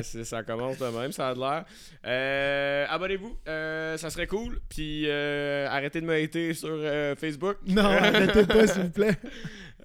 [0.00, 1.64] euh, c'est- ça commence de même, ça a de l'air.
[2.06, 4.60] Euh, Abonnez-vous, euh, ça serait cool.
[4.68, 7.56] Puis euh, arrêtez de me hater sur euh, Facebook.
[7.66, 9.16] Non, arrêtez pas, s'il vous plaît.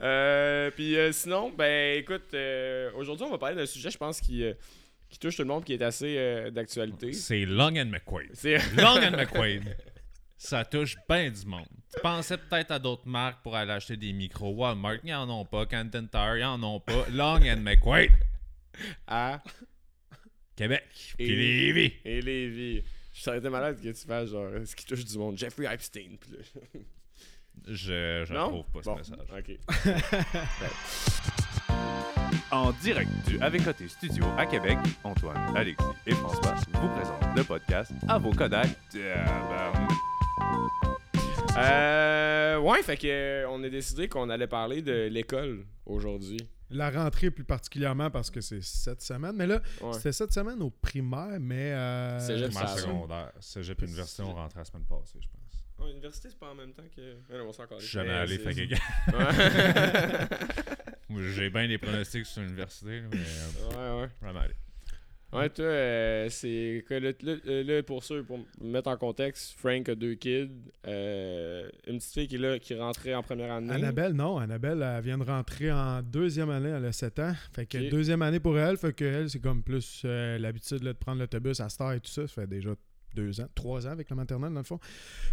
[0.02, 4.20] Euh, puis euh, sinon, ben écoute, euh, aujourd'hui on va parler d'un sujet, je pense,
[4.20, 4.54] qui, euh,
[5.10, 7.14] qui touche tout le monde, qui est assez euh, d'actualité.
[7.14, 8.30] C'est Long and McQuaid.
[8.34, 9.64] C'est Long and McQuaid.
[10.38, 11.66] Ça touche bien du monde.
[11.94, 14.52] Tu pensais peut-être à d'autres marques pour aller acheter des micros.
[14.52, 15.66] Walmart, ils en ont pas.
[15.66, 17.06] Canton Tire, ils en ont pas.
[17.14, 18.12] Long and McQuaid.
[19.08, 19.42] à
[20.56, 20.84] Québec.
[21.20, 21.94] Et- Puis Lévis.
[22.06, 22.84] et Lévi.
[23.14, 25.38] Je serais été malade que tu fasses genre ce qui touche du monde.
[25.38, 26.18] Jeffrey Epstein.
[26.20, 26.80] puis là-
[27.68, 28.50] Je, je non?
[28.64, 29.28] trouve pas ce message.
[29.38, 29.58] Ok.
[32.52, 37.44] En direct du Avec Côté Studio à Québec, Antoine, Alexis et François vous présentent le
[37.44, 38.70] podcast à vos Kodak.
[38.92, 39.92] Tabarnak.
[41.58, 46.38] Euh, ouais, fait que euh, on a décidé qu'on allait parler de l'école aujourd'hui.
[46.72, 49.36] La rentrée plus particulièrement parce que c'est cette semaine.
[49.36, 49.94] Mais là, Ouais.
[49.94, 51.72] c'était cette semaine au primaire, mais.
[51.74, 53.32] Euh, Cégep secondaire.
[53.40, 55.42] Cégep Université, on rentrait la semaine passée, je pense.
[55.78, 57.02] Ouais, l'université, c'est pas en même temps que.
[57.02, 58.76] Ouais, non, on s'en encore Je suis jamais allé, fait que...
[61.34, 64.10] J'ai bien des pronostics sur l'université, mais euh, ouais, ouais.
[64.22, 64.56] jamais allé.
[65.36, 69.96] Ouais, toi, euh, c'est que là, pour ceux, pour me mettre en contexte, Frank a
[69.96, 70.50] deux kids,
[70.88, 73.74] euh, une petite fille qui est là, qui rentrait en première année.
[73.74, 74.38] Annabelle, non.
[74.38, 77.34] Annabelle, elle vient de rentrer en deuxième année, elle a 7 ans.
[77.52, 80.94] Fait que deuxième année pour elle, fait que elle, c'est comme plus euh, l'habitude de
[80.94, 82.28] prendre l'autobus à Star et tout ça.
[82.28, 82.72] Ça fait déjà
[83.16, 84.80] deux ans, trois ans avec la maternelle, dans le fond.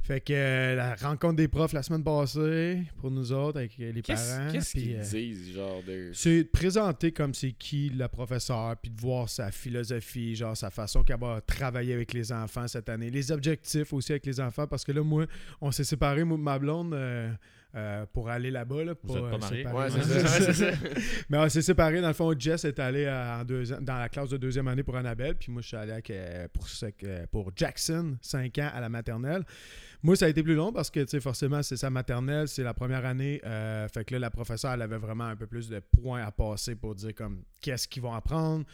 [0.02, 3.92] Fait que euh, la rencontre des profs la semaine passée, pour nous autres, avec euh,
[3.92, 4.48] les parents.
[4.52, 6.10] qu'est-ce qu'ils euh, disent, genre de.
[6.14, 10.70] c'est de présenter comme c'est qui la professeure, puis de voir sa philosophie, genre sa
[10.70, 14.66] façon qu'elle va travailler avec les enfants cette année, les objectifs aussi avec les enfants,
[14.66, 15.26] parce que là, moi,
[15.60, 17.30] on s'est séparés, moi ma blonde, euh,
[17.74, 18.84] euh, pour aller là-bas.
[18.84, 19.62] Là, Vous êtes pas euh, mariés?
[19.64, 19.90] séparer.
[19.90, 20.70] Ouais, c'est ça.
[21.30, 22.00] Mais on s'est séparés.
[22.00, 24.68] Dans le fond, Jess est allé euh, en deux ans- dans la classe de deuxième
[24.68, 25.36] année pour Annabelle.
[25.36, 26.12] Puis moi, je suis allé avec,
[26.52, 29.44] pour, ce- pour Jackson, 5 ans à la maternelle.
[30.02, 32.64] Moi, ça a été plus long parce que, tu sais, forcément, c'est sa maternelle, c'est
[32.64, 33.40] la première année.
[33.46, 36.32] euh, fait que là, la professeure, elle avait vraiment un peu plus de points à
[36.32, 38.64] passer pour dire comme qu'est-ce qu'ils vont apprendre,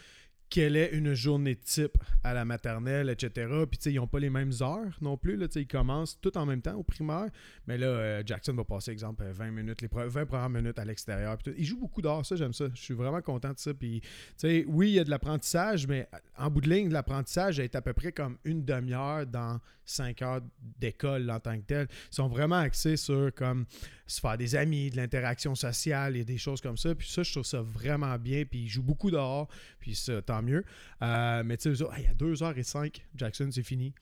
[0.49, 3.47] quelle est une journée type à la maternelle, etc.
[3.69, 5.35] Puis, tu sais, ils n'ont pas les mêmes heures non plus.
[5.37, 7.27] Là, ils commencent tout en même temps au primaire.
[7.67, 10.79] Mais là, euh, Jackson va passer, exemple, euh, 20 minutes, les pre- 20 premières minutes
[10.79, 11.37] à l'extérieur.
[11.57, 12.65] Il joue beaucoup dehors, ça, j'aime ça.
[12.73, 13.73] Je suis vraiment content de ça.
[13.73, 17.59] Puis, tu sais, oui, il y a de l'apprentissage, mais en bout de ligne, l'apprentissage
[17.59, 20.41] est à peu près comme une demi-heure dans 5 heures
[20.79, 21.87] d'école en tant que tel.
[22.11, 23.65] Ils sont vraiment axés sur comme
[24.05, 26.93] se faire des amis, de l'interaction sociale et des choses comme ça.
[26.95, 28.43] Puis ça, je trouve ça vraiment bien.
[28.45, 29.47] Puis ils jouent beaucoup dehors,
[29.79, 30.63] puis ça, mieux.
[31.01, 33.93] Euh, mais tu sais, hey, il y a 2h05, Jackson, c'est fini.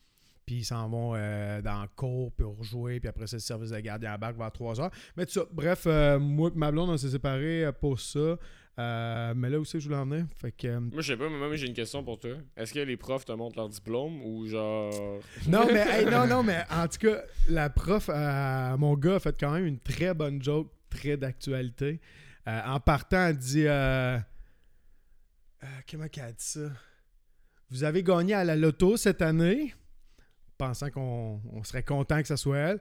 [0.46, 3.00] Puis ils s'en vont euh, dans le cours pour jouer.
[3.00, 4.90] Puis après ça, le service de gardien à bac vers 3h.
[5.16, 8.38] Mais tout ça, bref, euh, moi et ma blonde, on s'est séparés pour ça.
[8.78, 10.26] Mais là aussi, je voulais en venir.
[10.40, 12.30] Fait que, Moi, je sais pas, mais moi, j'ai une question pour toi.
[12.56, 15.20] Est-ce que les profs te montrent leur diplôme ou genre?
[15.48, 18.08] non, mais hey, non, non, mais en tout cas, la prof,
[18.78, 22.00] mon gars, a fait quand même une très bonne joke, très d'actualité.
[22.48, 24.18] Euh, en partant, elle dit euh,
[25.62, 26.70] euh, Comment qu'elle a dit ça?
[27.70, 29.74] Vous avez gagné à la loto cette année,
[30.56, 32.80] pensant qu'on on serait content que ce soit elle.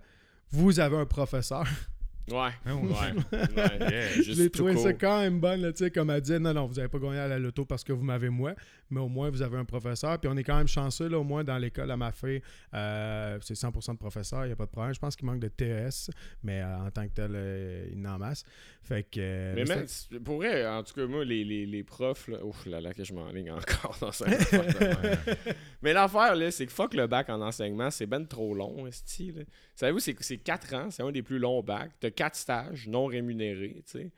[0.50, 1.68] Vous avez un professeur.
[2.30, 2.50] Ouais.
[2.66, 2.82] Ah Ouais.
[2.82, 3.90] ouais.
[3.90, 4.08] Yeah.
[4.10, 5.00] Je Juste l'ai tout trouvé ça court.
[5.02, 7.20] quand même bonne, là, tu sais, comme elle dit, non, non, vous n'avez pas gagné
[7.20, 8.54] à la loto parce que vous m'avez moi,
[8.90, 10.20] mais au moins vous avez un professeur.
[10.20, 12.42] Puis on est quand même chanceux, là, au moins dans l'école à ma fille,
[12.74, 14.94] euh, c'est 100% de professeurs, il n'y a pas de problème.
[14.94, 16.10] Je pense qu'il manque de TES,
[16.44, 18.44] mais euh, en tant que tel, euh, il en masse.
[18.82, 19.20] Fait que.
[19.20, 22.66] euh, Mais c'est- pour vrai, en tout cas, moi, les, les, les profs, là, ouf
[22.66, 24.26] là là, que je m'enligne encore dans ça.
[25.82, 29.32] Mais l'affaire, là, c'est que fuck le bac en enseignement, c'est ben trop long, esti,
[29.32, 29.42] là.
[29.76, 31.92] Savez-vous, c'est c'est 4 ans, c'est un des plus longs bacs.
[32.00, 34.12] T'as 4 stages non rémunérés, tu sais.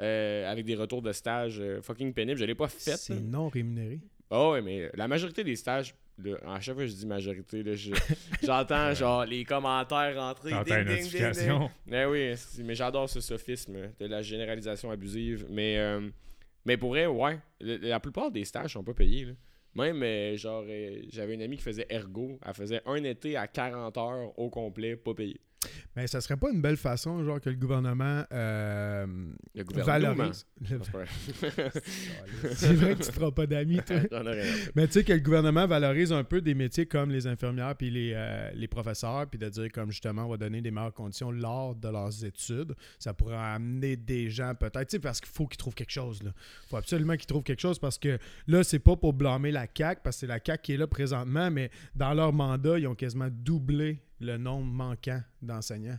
[0.00, 2.38] euh, avec des retours de stage euh, fucking pénibles.
[2.38, 2.96] Je l'ai pas fait.
[2.96, 4.00] c'est non rémunéré.
[4.30, 7.62] Ah ouais, mais la majorité des stages, là, à chaque fois que je dis majorité,
[7.62, 7.92] là, je-
[8.42, 10.50] j'entends genre les commentaires rentrer.
[10.50, 10.96] Ding, ding, ding, ding.
[10.96, 11.70] notification.
[11.86, 12.34] Ben oui,
[12.64, 15.46] mais j'adore ce sophisme de la généralisation abusive.
[15.50, 16.08] Mais, euh,
[16.64, 19.26] mais pour vrai, ouais, le- la plupart des stages sont pas payés.
[19.26, 19.32] là.
[19.76, 20.64] Même, euh, genre,
[21.10, 22.38] j'avais une amie qui faisait ergo.
[22.46, 25.40] Elle faisait un été à 40 heures au complet, pas payé.
[25.96, 29.06] Mais ça serait pas une belle façon, genre, que le gouvernement euh,
[29.54, 30.14] Le gouvernement.
[30.14, 30.46] valorise.
[32.54, 32.96] C'est vrai.
[32.96, 33.96] que tu feras pas d'amis, toi.
[34.74, 37.90] Mais tu sais que le gouvernement valorise un peu des métiers comme les infirmières puis
[37.90, 41.30] les, euh, les professeurs, puis de dire comme justement on va donner des meilleures conditions
[41.30, 42.74] lors de leurs études.
[42.98, 46.20] Ça pourrait amener des gens peut-être, tu sais, parce qu'il faut qu'ils trouvent quelque chose.
[46.24, 46.32] Il
[46.68, 50.00] faut absolument qu'ils trouvent quelque chose parce que là, c'est pas pour blâmer la CAQ,
[50.02, 52.94] parce que c'est la CAQ qui est là présentement, mais dans leur mandat, ils ont
[52.94, 55.98] quasiment doublé le nombre manquant d'enseignants.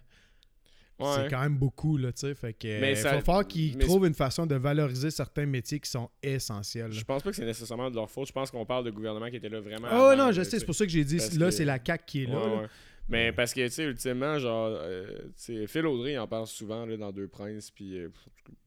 [0.98, 1.08] Ouais.
[1.18, 2.34] c'est quand même beaucoup, là, tu sais.
[2.36, 5.78] Fait que, Mais il ça- faut falloir qu'ils trouvent une façon de valoriser certains métiers
[5.82, 6.88] qui sont essentiels.
[6.88, 6.92] là.
[6.98, 8.28] Je pense pas que c'est nécessairement de leur faute.
[8.30, 9.88] Je pense qu'on parle de gouvernement qui était là vraiment.
[9.92, 11.66] Ah avant, non, je sais, c'est pour ça que j'ai dit, Parce là, que- c'est
[11.66, 12.40] la CAQ qui est là.
[12.40, 12.62] Ouais, là.
[12.62, 12.68] ouais.
[13.08, 15.06] Mais parce que, tu sais, ultimement, genre, euh,
[15.36, 18.10] sais, Phil Audrey en parle souvent là, dans Deux Princes, puis euh,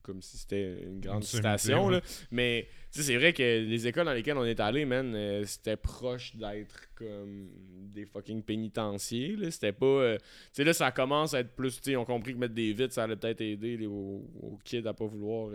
[0.02, 2.00] comme si c'était une grande citation, là.
[2.30, 5.44] Mais, tu sais, c'est vrai que les écoles dans lesquelles on est allé, man, euh,
[5.44, 7.48] c'était proche d'être comme
[7.92, 9.50] des fucking pénitenciers, là.
[9.50, 9.86] C'était pas.
[9.86, 12.54] euh, tu sais, là, ça commence à être plus, tu sais, ont compris que mettre
[12.54, 15.50] des vitres, ça allait peut-être aider les, aux, aux kids à pas vouloir.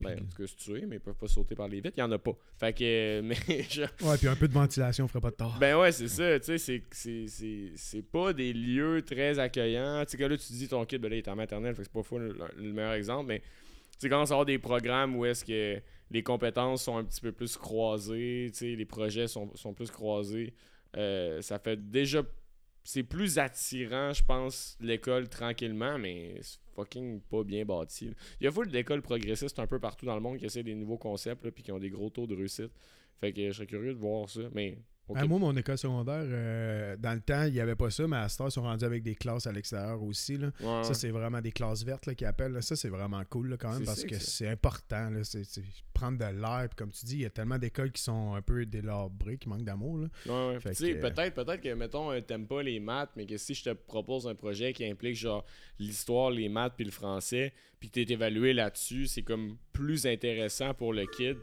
[0.00, 1.94] Ben, en tout cas, se tuer, mais ils peuvent pas sauter par les vitres.
[1.96, 2.32] Il y en a pas.
[2.58, 5.56] Fait que, euh, mais, genre, Ouais, puis un peu de ventilation ferait pas de tort.
[5.60, 10.04] ben ouais, c'est ça, tu sais, c'est- pas des lieux très accueillants.
[10.04, 11.82] Tu sais, que là, tu dis ton kid, ben là, il est en maternelle, fait
[11.82, 13.46] que c'est pas fou le, le meilleur exemple, mais tu
[13.98, 15.80] sais, commence à avoir des programmes où est-ce que
[16.10, 19.90] les compétences sont un petit peu plus croisées, tu sais, les projets sont, sont plus
[19.90, 20.54] croisés.
[20.96, 22.22] Euh, ça fait déjà.
[22.82, 26.40] C'est plus attirant, je pense, l'école tranquillement, mais
[27.30, 28.12] pas bien bâti.
[28.40, 30.74] Il y a full d'écoles progressistes un peu partout dans le monde qui essaient des
[30.74, 32.72] nouveaux concepts, là, puis qui ont des gros taux de réussite.
[33.20, 34.78] Fait que je serais curieux de voir ça, mais.
[35.10, 35.18] Ok.
[35.20, 38.16] Ah, moi, mon école secondaire, euh, dans le temps, il n'y avait pas ça, mais
[38.16, 40.36] à temps, ils sont rendus avec des classes à l'extérieur aussi.
[40.36, 40.50] Là.
[40.60, 40.84] Ouais.
[40.84, 42.52] Ça, c'est vraiment des classes vertes qu'ils appellent.
[42.52, 42.62] là.
[42.62, 45.10] Ça, c'est vraiment cool là, quand même parce que c'est important.
[45.10, 45.20] Là.
[45.92, 46.66] Prendre de l'air.
[46.68, 49.48] Puis comme tu dis, il y a tellement d'écoles qui sont un peu délabrées, qui
[49.48, 50.06] manquent d'amour.
[50.26, 50.74] Ouais, ouais.
[50.74, 53.70] Tu peut-être, peut-être que, mettons, euh, t'aimes pas les maths, mais que si je te
[53.70, 55.44] propose un projet qui implique, genre,
[55.78, 60.74] l'histoire, les maths puis le français, puis que t'es évalué là-dessus, c'est comme plus intéressant
[60.74, 61.36] pour le kid.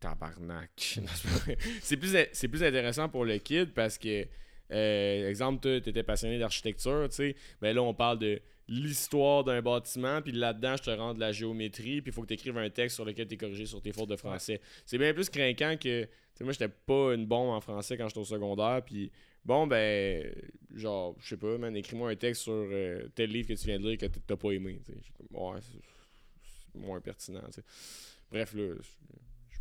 [0.00, 0.70] Tabarnak.
[1.80, 4.26] C'est plus, c'est plus intéressant pour le kid parce que,
[4.70, 9.62] euh, exemple, toi, t'étais passionné d'architecture, tu sais, ben là, on parle de l'histoire d'un
[9.62, 12.58] bâtiment, puis là-dedans, je te rends de la géométrie, puis il faut que tu écrives
[12.58, 14.60] un texte sur lequel tu es corrigé sur tes fautes de français.
[14.84, 16.04] C'est bien plus craquant que.
[16.04, 19.10] Tu sais, moi, j'étais pas une bombe en français quand j'étais au secondaire, puis
[19.44, 20.34] bon, ben,
[20.74, 23.78] genre, je sais pas, man, écris-moi un texte sur euh, tel livre que tu viens
[23.78, 24.80] de lire que t'as pas aimé.
[24.84, 27.64] tu ouais, c'est moins pertinent, tu sais.
[28.30, 28.74] Bref, là,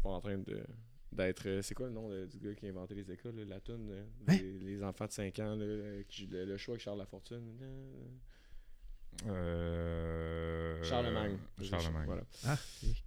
[0.06, 0.64] pas en train de
[1.12, 3.46] d'être euh, c'est quoi le nom de- du gars qui a inventé les écoles là,
[3.46, 4.36] la toune euh, Hein?
[4.38, 7.58] les, les enfants de 5 ans là, euh, qui- le, le choix avec Charles Lafortune
[7.62, 8.06] euh,
[9.28, 10.84] Euh...
[10.84, 12.06] Charlemagne Charlemagne.
[12.06, 12.58] voilà Ah,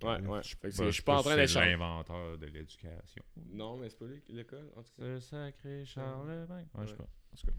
[0.02, 3.22] ouais ouais Je suis pas en train d'être Charles- l'inventeur de l'éducation.
[3.52, 6.66] non mais c'est pas lui l'école en tout cas Le sacré Charlemagne.
[6.74, 7.08] Ouais, je sais pas.
[7.40, 7.52] Tout cas,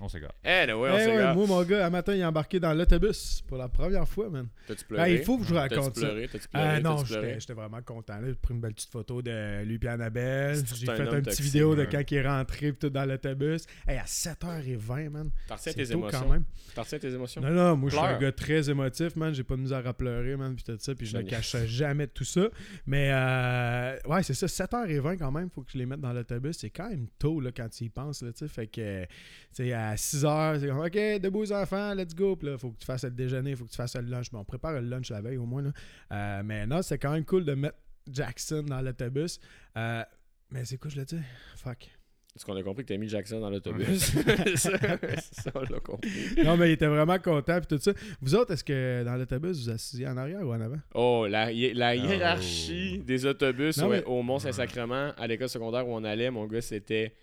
[0.00, 0.32] on s'égare.
[0.44, 1.34] eh ouais on Eh ouais, s'égare.
[1.36, 4.48] moi, mon gars, un matin, il est embarqué dans l'autobus pour la première fois, man.
[4.66, 5.14] t'as-tu Ah, pleuré?
[5.14, 6.06] il faut que je vous raconte ça.
[6.06, 6.28] pleuré?
[6.28, 6.66] T'as-tu pleuré?
[6.68, 7.26] Ah non, T'as-tu pleuré?
[7.28, 8.14] j'étais j'étais vraiment content.
[8.20, 8.28] là.
[8.28, 10.56] J'ai pris une belle petite photo de lui et Annabelle.
[10.74, 11.88] J'ai un fait petite toxique, vidéo de ouais.
[11.92, 13.66] quand il est rentré tout dans l'autobus.
[13.86, 15.30] Hey, à 7h20, man.
[15.46, 16.44] t'as tes tôt émotions quand même.
[16.74, 17.40] t'as tes émotions?
[17.42, 19.34] Non, non, moi, je suis un gars très émotif, man.
[19.34, 20.94] J'ai pas de misère à pleurer, man, puis tout ça.
[20.94, 22.48] Puis je ne cache jamais de tout ça.
[22.86, 24.46] Mais, euh, ouais, c'est ça.
[24.46, 26.56] 7h20 quand même, faut que je les mette dans l'autobus.
[26.58, 28.48] C'est quand même tôt, là, quand tu y penses, là, tu sais.
[28.48, 29.04] Fait que,
[29.52, 32.36] sais, à 6h, c'est comme, OK, debout les enfants, let's go.
[32.36, 34.30] Puis là, faut que tu fasses le déjeuner, faut que tu fasses le lunch.
[34.30, 35.70] Bon, on prépare le lunch la veille, au moins, là.
[36.12, 37.78] Euh, mais non, c'est quand même cool de mettre
[38.10, 39.38] Jackson dans l'autobus.
[39.76, 40.02] Euh,
[40.50, 41.18] mais c'est quoi, je le dis?
[41.56, 41.90] Fuck.
[42.36, 44.12] est-ce qu'on a compris que t'as mis Jackson dans l'autobus?
[44.44, 46.10] C'est ça, c'est ça, on l'a compris
[46.44, 47.92] non, mais il était vraiment content, puis tout ça.
[48.20, 50.78] Vous autres, est-ce que dans l'autobus, vous assisiez en arrière ou en avant?
[50.94, 51.50] Oh, la, Oh.
[51.50, 56.46] hiérarchie des autobus Non, ouais, mais- au Mont-Saint-Sacrement, à l'école secondaire où on allait, mon
[56.46, 57.14] gars, c'était.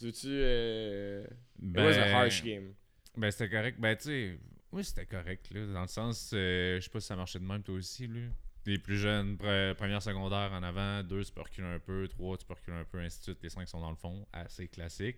[0.00, 0.26] Veux-tu.
[0.28, 1.24] Euh...
[1.62, 2.72] It was a harsh game.
[3.16, 3.78] Ben, c'était correct.
[3.78, 4.38] Ben, tu sais,
[4.72, 5.66] oui, c'était correct, là.
[5.66, 8.20] Dans le sens, euh, je sais pas si ça marchait de même, toi aussi, là.
[8.64, 12.36] Les plus jeunes, pre- première secondaire en avant, deux, tu peux reculer un peu, trois,
[12.38, 13.38] tu peux reculer un peu, ainsi de suite.
[13.42, 15.16] Les cinq sont dans le fond, assez classique.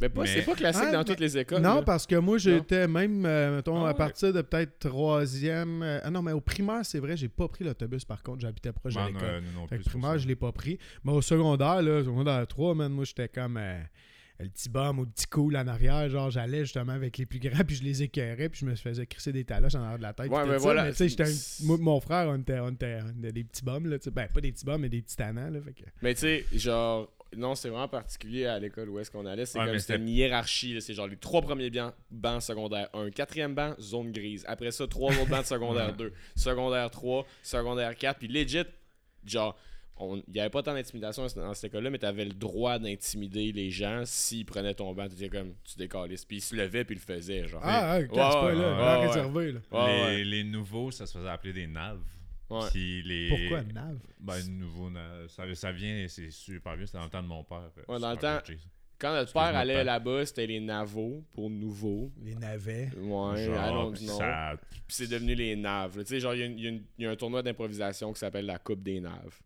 [0.00, 1.62] Mais pas, Mais- c'est pas classique Ah, dans mais- toutes les écoles.
[1.62, 1.82] Non, là.
[1.82, 3.96] parce que moi, j'étais même, euh, mettons, Ah à ouais.
[3.96, 5.82] partir de peut-être troisième.
[5.82, 8.72] euh, ah non, mais au primaire, c'est vrai, j'ai pas pris l'autobus par contre, j'habitais
[8.72, 9.20] proche de Ben, l'école.
[9.20, 10.78] que c'est pour primaire, je l'ai pas pris.
[11.04, 13.80] Mais au secondaire, là, secondaire 3, man, moi, j'étais comme euh,
[14.42, 16.08] le petit bum ou le petit cool en arrière.
[16.08, 19.06] Genre, j'allais justement avec les plus grands, puis je les écœurais, puis je me faisais
[19.06, 20.30] crisser des taloches en arrière de la tête.
[20.30, 20.84] Ouais, mais voilà.
[20.84, 23.44] Mais tu sais, j'étais un- moi, mon frère, on était, on était- on était des
[23.44, 23.96] petits bums, là.
[24.12, 25.60] Ben, pas des petits bums, mais des petits tannants, là.
[25.60, 25.84] Fait que...
[26.02, 27.10] Mais tu sais, genre.
[27.34, 29.46] Non, c'est vraiment particulier à l'école où est-ce qu'on allait.
[29.46, 30.78] C'est Ouais, comme c'était une hiérarchie.
[30.82, 33.08] C'est genre les trois premiers bancs, bancs secondaire 1.
[33.10, 34.44] Quatrième banc, zone grise.
[34.46, 36.12] Après ça, trois autres bancs de secondaire 2.
[36.36, 38.18] Secondaire 3, secondaire 4.
[38.18, 38.64] Puis legit,
[39.24, 39.71] genre, on-
[40.26, 43.52] il n'y avait pas tant d'intimidation dans cette école-là, mais tu avais le droit d'intimider
[43.52, 45.08] les gens s'ils prenaient ton banc.
[45.08, 46.24] Tu étais comme, tu décalisses.
[46.24, 47.46] Puis ils se levaient puis ils le faisaient.
[47.48, 47.60] Genre.
[47.64, 49.06] Ah, ouais, Ouais, casse pas, ouais, là, ouais, ouais.
[49.06, 49.60] réservé, là.
[49.70, 50.24] Ouais, les, ouais.
[50.24, 52.00] les nouveaux, ça se faisait appeler des naves.
[52.50, 52.68] Ouais.
[52.70, 53.28] Puis les...
[53.30, 53.96] Pourquoi, Nav?
[54.20, 54.90] Ben, nouveau,
[55.28, 57.70] ça, ça vient, c'est super vieux, c'était dans le temps de mon père.
[57.78, 58.40] euh, Ouais, dans le temps-
[58.98, 62.12] Quand notre père allait là-bas, c'était les navos pour nouveaux.
[62.22, 62.90] Les navets.
[62.96, 64.54] Ouais, allons ça-
[64.86, 65.98] c'est devenu les naves.
[66.00, 68.82] Tu sais, genre, y y, il y a un tournoi d'improvisation qui s'appelle la Coupe
[68.82, 69.40] des naves.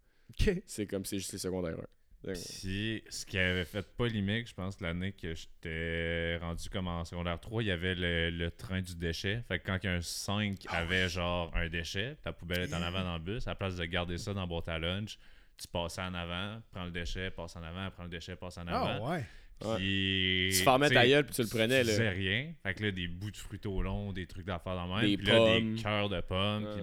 [0.66, 2.32] C'est comme c'est c'est secondaire 1.
[2.60, 7.38] Puis, ce qui avait fait polémique, je pense, l'année que j'étais rendu comme en secondaire
[7.38, 9.44] 3, il y avait le, le train du déchet.
[9.46, 13.14] Fait que quand un 5 avait genre un déchet, ta poubelle est en avant dans
[13.16, 15.18] le bus, à la place de garder ça dans la boîte à lunch,
[15.56, 18.66] tu passais en avant, prends le déchet, passe en avant, prends le déchet, passe en
[18.66, 19.06] avant.
[19.06, 19.24] Ah ouais.
[19.58, 21.92] Puis, Tu fermais ta gueule puis tu le prenais, Tu là.
[21.92, 22.52] faisais rien.
[22.62, 25.10] Fait que là, des bouts de fruits au long, des trucs d'affaires dans le même.
[25.10, 25.74] Des Puis là, pommes.
[25.76, 26.82] des cœurs de pommes, puis.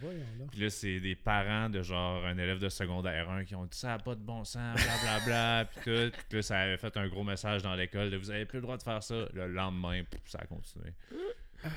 [0.00, 0.50] Voyons donc.
[0.50, 3.76] Puis là, c'est des parents de genre un élève de secondaire 1 qui ont dit
[3.76, 6.16] ça n'a pas de bon sens, blablabla, puis tout.
[6.28, 8.62] Puis là, ça avait fait un gros message dans l'école de vous avez plus le
[8.62, 9.26] droit de faire ça.
[9.34, 10.90] Le lendemain, pouf, ça a continué.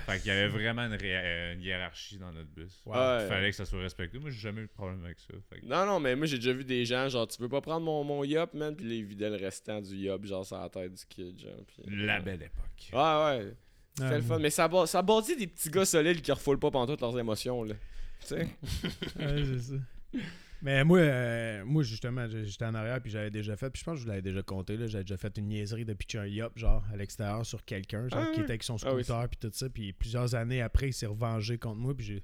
[0.06, 2.82] Fait qu'il y avait vraiment une, euh, une hiérarchie dans notre bus.
[2.86, 2.94] Wow.
[2.94, 3.24] Ouais.
[3.24, 4.20] Il fallait que ça soit respecté.
[4.20, 5.34] Moi, j'ai jamais eu de problème avec ça.
[5.50, 7.62] Fait que- Non, non, mais moi j'ai déjà vu des gens, genre, tu veux pas
[7.62, 10.70] prendre mon, mon yop, man, puis ils vidaient le restant du yop, genre, sur la
[10.70, 11.52] tête du kid, genre.
[11.68, 12.92] Puis, La belle époque.
[12.94, 13.54] Ouais, ouais.
[13.96, 14.40] C'était Ah, le fun.
[14.40, 17.64] Mais ça, ça bâtit des petits gars solides qui refoulent pas pendant toutes leurs émotions,
[17.64, 17.76] là.
[18.22, 18.48] Tu sais?
[19.20, 19.76] Ouais, c'est ça.
[20.64, 23.94] Mais moi, euh, moi justement, j'étais en arrière puis j'avais déjà fait, puis je pense
[23.96, 26.26] que je vous l'avais déjà compté, là, j'avais déjà fait une niaiserie de pitcher un
[26.28, 29.28] yop, genre, à l'extérieur sur quelqu'un, genre, Ah qui était avec son Ah oui, scooter
[29.30, 32.24] puis tout ça, puis plusieurs années après, il s'est revengé contre moi, puis j'ai-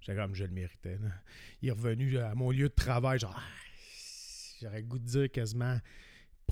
[0.00, 1.10] j'étais comme, je le méritais, là.
[1.60, 3.42] Il est revenu à mon lieu de travail, genre, ah,
[4.62, 5.78] j'aurais goût de dire quasiment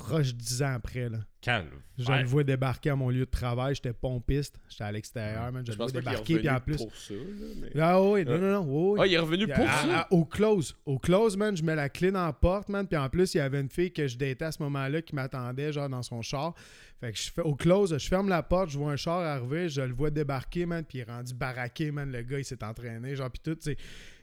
[0.05, 1.19] proche dix ans après, là.
[1.41, 1.69] Calme.
[1.99, 2.23] Je Ouais.
[2.23, 5.73] le vois débarquer à mon lieu de travail, j'étais pompiste, j'étais à l'extérieur, man, je
[5.73, 6.77] Je le vois débarquer, puis en revenu plus...
[6.77, 7.47] pour ça, là.
[7.61, 7.81] Mais...
[7.81, 8.99] Ah oui, non, non, non, oui, oui.
[9.03, 10.01] Ah, il est revenu pour À- ça?
[10.03, 10.77] à- au close.
[10.87, 12.87] Au close, man, je mets la clé dans la porte, man.
[12.87, 15.15] Puis en plus, il y avait une fille que je datais à ce moment-là qui
[15.17, 16.55] m'attendait, genre, dans son char.
[17.01, 19.69] Fait que je fais au close, je ferme la porte, je vois un char arriver,
[19.69, 20.85] je le vois débarquer, man.
[20.85, 22.13] Puis il est rendu baraqué, man.
[22.13, 23.77] Le gars, il s'est entraîné, genre, puis tout, tu sais.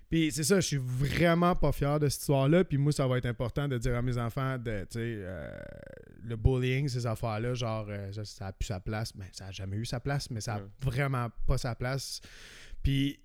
[0.09, 2.63] Puis c'est ça, je suis vraiment pas fier de cette histoire-là.
[2.63, 5.51] Puis moi, ça va être important de dire à mes enfants, de, tu sais, euh,
[6.23, 9.13] le bullying, ces affaires-là, genre, euh, ça, ça a plus sa place.
[9.15, 12.21] Mais ça a jamais eu sa place, mais ça a vraiment pas sa place.
[12.81, 13.19] Puis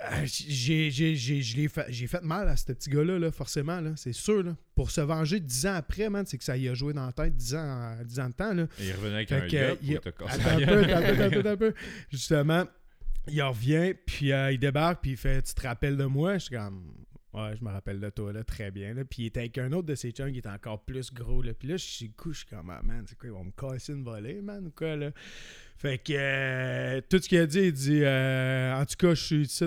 [0.00, 4.42] euh, j'ai, fait, fait mal à ce petit gars-là, là, forcément, là, c'est sûr.
[4.42, 4.56] Là.
[4.74, 7.12] Pour se venger dix ans après, man, c'est que ça y a joué dans la
[7.12, 8.54] tête dix ans, dix ans de temps.
[8.54, 8.66] Là.
[8.78, 11.74] Et il revenait avec Fait un il- Attends la un peu, un peu, un peu.
[12.10, 12.64] Justement,
[13.28, 16.34] il revient, puis euh, il débarque, puis il fait Tu te rappelles de moi?
[16.34, 16.92] Je suis comme
[17.34, 18.92] Ouais, je me rappelle de toi, là, très bien.
[18.92, 19.04] Là.
[19.06, 21.40] Puis il était avec un autre de ses chums qui était encore plus gros.
[21.40, 21.54] Là.
[21.54, 23.94] Puis là, je suis je suis comme, ah, man, c'est quoi, ils vont me casser
[23.94, 25.12] une volée, man, ou quoi, là?
[25.78, 29.22] Fait que euh, tout ce qu'il a dit, il dit, euh, en tout cas, je
[29.22, 29.64] suis ici,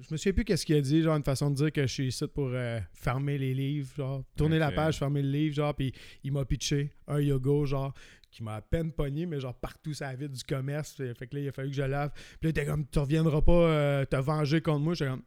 [0.00, 1.92] je me souviens plus qu'est-ce qu'il a dit, genre une façon de dire que je
[1.92, 5.74] suis ici pour euh, fermer les livres, genre, tourner la page, fermer le livre, genre,
[5.74, 5.92] puis
[6.24, 7.94] il m'a pitché un yoga, genre,
[8.30, 10.94] qui m'a à peine pogné, mais genre partout ça vide du commerce.
[11.18, 12.10] Fait que là, il a fallu que je lave.
[12.12, 14.94] Puis là, était comme, tu reviendras pas euh, te venger contre moi.
[14.94, 15.22] J'étais comme,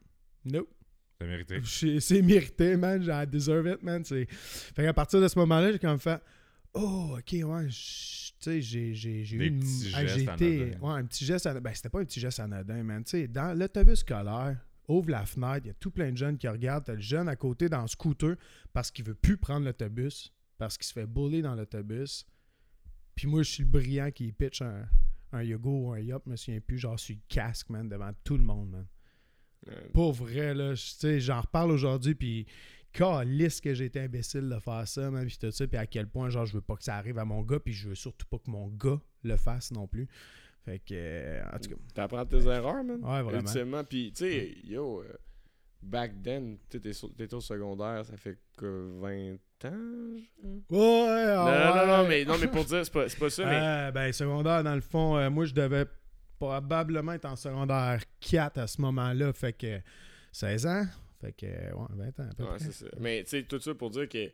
[0.46, 0.68] nope.
[1.18, 1.60] T'as mérité.
[1.64, 3.02] C'est c'est mérité, man.
[3.06, 4.04] I deserve it, man.
[4.04, 6.20] C'est- Fait qu'à partir de ce moment-là, j'ai comme fait
[6.74, 7.66] Oh, ok, ouais.
[7.68, 7.72] Tu
[8.40, 9.64] sais, j'ai j'ai- j'ai Des eu une.
[9.94, 10.76] ah, été-.
[10.80, 11.60] Ouais, un petit geste anodin.
[11.62, 13.04] Ben, c'était pas un petit geste anodin, man.
[13.04, 16.36] Tu sais, dans l'autobus scolaire, ouvre la fenêtre, il y a tout plein de jeunes
[16.36, 16.84] qui regardent.
[16.84, 18.36] T'as le jeune à côté dans le scooter
[18.72, 22.26] parce qu'il veut plus prendre l'autobus, parce qu'il se fait bouler dans l'autobus.
[23.14, 24.84] Puis moi, je suis le brillant qui pitch un,
[25.32, 28.10] un yoga ou un yop, je me souviens plus, genre sur le casque, man, devant
[28.24, 28.86] tout le monde, man.
[29.68, 32.46] Euh, Pour vrai, là, tu sais, j'en reparle aujourd'hui, puis
[32.94, 36.06] calisse que j'ai été imbécile de faire ça, man, puis tout ça, puis à quel
[36.06, 38.26] point, genre, je veux pas que ça arrive à mon gars, puis je veux surtout
[38.26, 40.08] pas que mon gars le fasse non plus.
[40.64, 43.04] Fait que, euh, en tout cas, T'apprends tes erreurs, man.
[43.04, 43.40] Ouais, vraiment.
[43.40, 43.84] Ultimement.
[43.84, 45.12] Puis, tu sais, yo, euh,
[45.82, 49.34] back then, t'étais au secondaire, ça fait que 20
[49.70, 50.16] ans?
[50.16, 52.08] je- ouais, Non, ah non, non, non, ouais.
[52.08, 53.60] mais, non, mais pour dire, c'est pas, pas ça, mais.
[53.62, 55.84] Euh, ben, secondaire, dans le fond, moi, je devais
[56.38, 59.80] probablement être en secondaire 4 à ce moment-là, fait que
[60.32, 60.84] 16 ans,
[61.26, 62.58] fait que, ouais, 20 ans à peu Ouais, près.
[62.60, 62.86] c'est ça.
[63.00, 64.30] Mais tu sais, tout ça pour dire que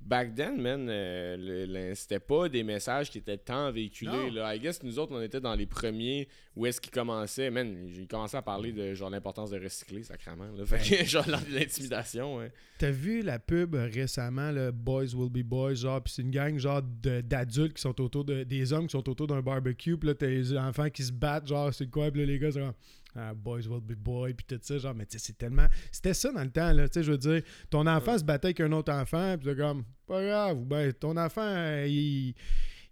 [0.00, 4.10] back then, man, euh, c'était pas des messages qui étaient tant véhiculés.
[4.10, 4.32] Non.
[4.32, 4.56] Là.
[4.56, 7.50] I guess nous autres, on était dans les premiers où est-ce qu'ils commençaient.
[7.50, 10.50] Man, j'ai commencé à parler de genre l'importance de recycler, sacrément.
[10.56, 10.66] Là.
[10.66, 12.36] Fait que genre l'intimidation.
[12.38, 12.50] Ouais.
[12.78, 16.58] T'as vu la pub récemment, le Boys Will Be Boys, genre, pis c'est une gang,
[16.58, 18.42] genre, d'adultes qui sont autour de.
[18.42, 21.46] des hommes qui sont autour d'un barbecue, pis là, t'as les enfants qui se battent,
[21.46, 22.72] genre, c'est quoi, pis là, les gars, c'est comme.
[23.14, 25.66] Ah, boys will be boys, puis tout ça, genre, mais tu sais, c'est tellement.
[25.90, 28.46] C'était ça dans le temps, là, tu sais, je veux dire, ton enfant se battait
[28.48, 32.34] avec un autre enfant, puis c'est comme, pas grave, ou ben, ton enfant, il,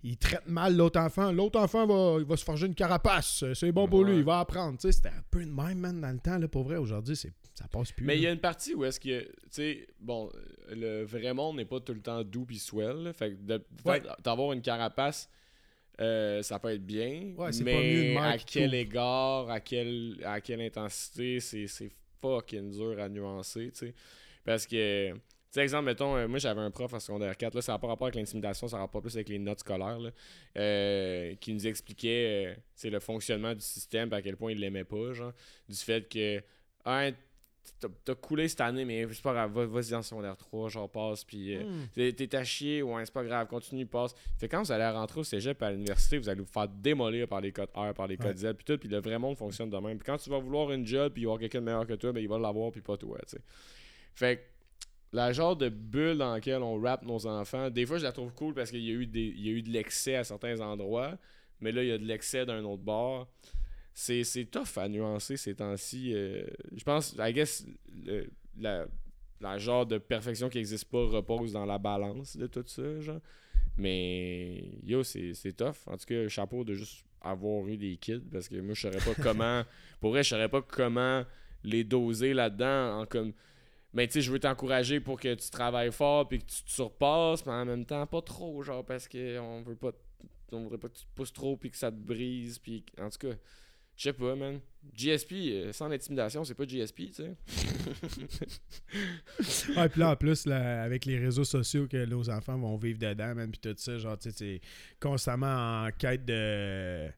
[0.02, 3.72] il traite mal l'autre enfant, l'autre enfant va, il va se forger une carapace, c'est
[3.72, 6.10] bon pour lui, il va apprendre, tu sais, c'était un peu de même, man, dans
[6.12, 8.04] le temps, là, pour vrai, aujourd'hui, c'est- ça passe plus.
[8.06, 10.30] Mais il y a une partie où est-ce que, tu sais, bon,
[10.70, 13.04] le vrai monde n'est pas tout le temps doux puis swell.
[13.04, 13.12] là.
[13.12, 14.02] Fait que Ouais.
[14.24, 15.28] d'avoir une carapace,
[16.00, 17.34] euh, ça peut être bien.
[17.36, 21.66] Ouais, c'est mais pas mieux de à quel égard, à quelle, à quelle intensité, c'est
[21.66, 21.90] c'est
[22.20, 23.94] fucking dur à nuancer, tu sais.
[24.44, 27.62] Parce que, tu sais, exemple, mettons, euh, moi j'avais un prof en secondaire 4, là,
[27.62, 30.10] ça n'a pas rapport avec l'intimidation, ça a rapport plus avec les notes scolaires, là,
[30.56, 35.32] euh, qui nous expliquait, le fonctionnement du système, à quel point il l'aimait pas, genre,
[35.68, 36.42] du fait que,
[36.86, 37.12] un,
[38.04, 41.24] t'as coulé cette année, mais c'est pas grave, va- vas-y en secondaire 3, genre passe,
[41.24, 41.86] puis euh, Hmm.
[41.94, 44.14] t'es à chier, ouais, c'est pas grave, continue, passe.
[44.38, 47.40] Fait quand vous allez rentrer au cégep à l'université, vous allez vous faire démolir par
[47.40, 49.76] les codes R, par les codes Z, puis tout, puis le vrai monde fonctionne de
[49.78, 49.98] même.
[49.98, 51.94] Puis quand tu vas vouloir une job, puis il y aura quelqu'un de meilleur que
[51.94, 53.42] toi, ben il va l'avoir, puis pas toi, tu sais.
[54.14, 54.42] Fait que
[55.12, 58.32] la genre de bulle dans laquelle on rappe nos enfants, des fois je la trouve
[58.34, 60.60] cool parce qu'il y a eu des il y a eu de l'excès à certains
[60.60, 61.16] endroits,
[61.60, 63.26] mais là il y a de l'excès d'un autre bord.
[63.92, 66.12] C'est c'est tough à nuancer ces temps-ci.
[66.14, 66.44] euh,
[66.74, 67.66] je pense, I guess,
[68.04, 68.86] le- la,
[69.40, 73.20] la genre de perfection qui n'existe pas repose dans la balance de tout ça, genre.
[73.76, 75.76] Mais yo, c'est c'est tough.
[75.86, 78.98] En tout cas, chapeau de juste avoir eu des kids parce que moi je saurais
[78.98, 79.62] pas comment.
[80.00, 81.24] Pour vrai, je saurais pas comment
[81.62, 83.32] les doser là-dedans en comme
[83.92, 86.70] mais tu sais, je veux t'encourager pour que tu travailles fort puis que tu te
[86.70, 89.90] surpasses, mais en même temps, pas trop, genre, parce qu'on veut pas.
[90.52, 92.60] On voudrait pas que tu te pousses trop puis que ça te brise.
[92.60, 93.34] Puis, en tout cas,
[94.00, 94.60] je sais pas, man.
[94.96, 97.36] GSP, euh, sans l'intimidation, c'est pas GSP, tu sais.
[99.76, 102.98] Ah, puis là, en plus, là, avec les réseaux sociaux que nos enfants vont vivre
[102.98, 104.60] dedans, man, puis tout ça, genre, tu sais, c'est
[105.00, 107.08] constamment en quête de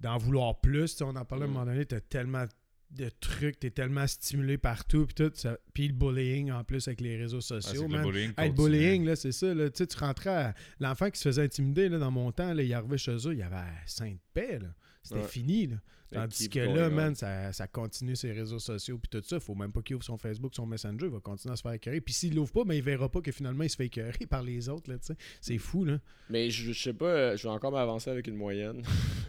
[0.00, 0.92] d'en vouloir plus.
[0.92, 1.54] Tu sais, on en parlait à un Mm.
[1.54, 2.44] moment donné, t'as tellement
[2.90, 5.30] de trucs, t'es tellement stimulé partout, puis tout.
[5.34, 8.02] ça- Puis le bullying, en plus, avec les réseaux Ah, c'est sociaux, le man.
[8.06, 8.76] bullying Hey, le continue.
[8.78, 9.52] bullying, là, c'est ça.
[9.54, 9.68] Là.
[9.70, 10.54] Tu sais, tu rentrais à...
[10.80, 13.38] L'enfant qui se faisait intimider là, dans mon temps, là, il arrivait chez eux, il
[13.38, 13.56] y avait
[13.86, 14.58] sainte paix.
[14.60, 14.68] là.
[15.08, 15.28] C'était Ouais.
[15.28, 15.66] fini.
[15.66, 15.76] Là.
[16.10, 19.38] Tandis que là, man, ça, ça continue ses réseaux sociaux puis tout ça.
[19.40, 21.04] Faut même pas qu'il ouvre son Facebook, son Messenger.
[21.06, 22.00] Il va continuer à se faire écœurer.
[22.00, 24.42] Puis s'il l'ouvre pas, ben, il verra pas que finalement, il se fait écœurer par
[24.42, 24.90] les autres.
[24.90, 25.16] Là, tu sais.
[25.40, 25.98] c'est fou, là.
[26.30, 28.82] Mais je, je sais pas, euh, je vais encore m'avancer avec une moyenne.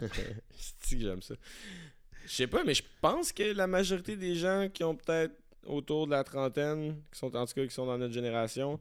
[0.80, 1.34] c'est que j'aime ça?
[2.26, 5.34] Je sais pas, mais je pense que la majorité des gens qui ont peut-être
[5.64, 8.80] autour de la trentaine, qui sont en tout cas qui sont dans notre génération,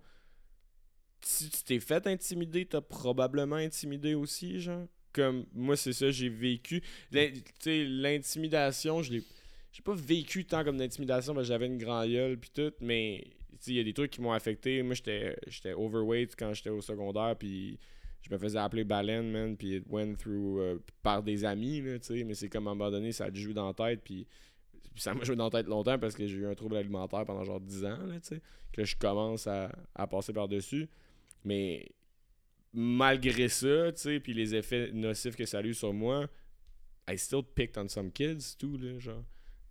[1.21, 4.87] si tu t'es fait intimider, t'as probablement intimidé aussi, genre.
[5.13, 6.81] Comme moi, c'est ça, j'ai vécu.
[7.11, 9.23] L'intimidation, je l'ai.
[9.71, 13.23] J'ai pas vécu tant comme d'intimidation parce que j'avais une grande gueule puis tout, mais
[13.67, 14.81] il y a des trucs qui m'ont affecté.
[14.83, 17.77] Moi, j'étais j'étais overweight quand j'étais au secondaire, puis
[18.21, 21.97] je me faisais appeler baleine, man, puis it went through euh, par des amis, là,
[22.25, 24.27] mais c'est comme à un moment donné, ça te joue dans la tête, puis
[24.95, 27.43] ça m'a joué dans la tête longtemps parce que j'ai eu un trouble alimentaire pendant
[27.43, 28.15] genre 10 ans, là,
[28.73, 30.89] que je commence à, à passer par-dessus.
[31.45, 31.87] Mais
[32.73, 36.27] malgré ça, tu sais, puis les effets nocifs que ça a eu sur moi,
[37.09, 39.23] I still picked on some kids, tout, là, genre.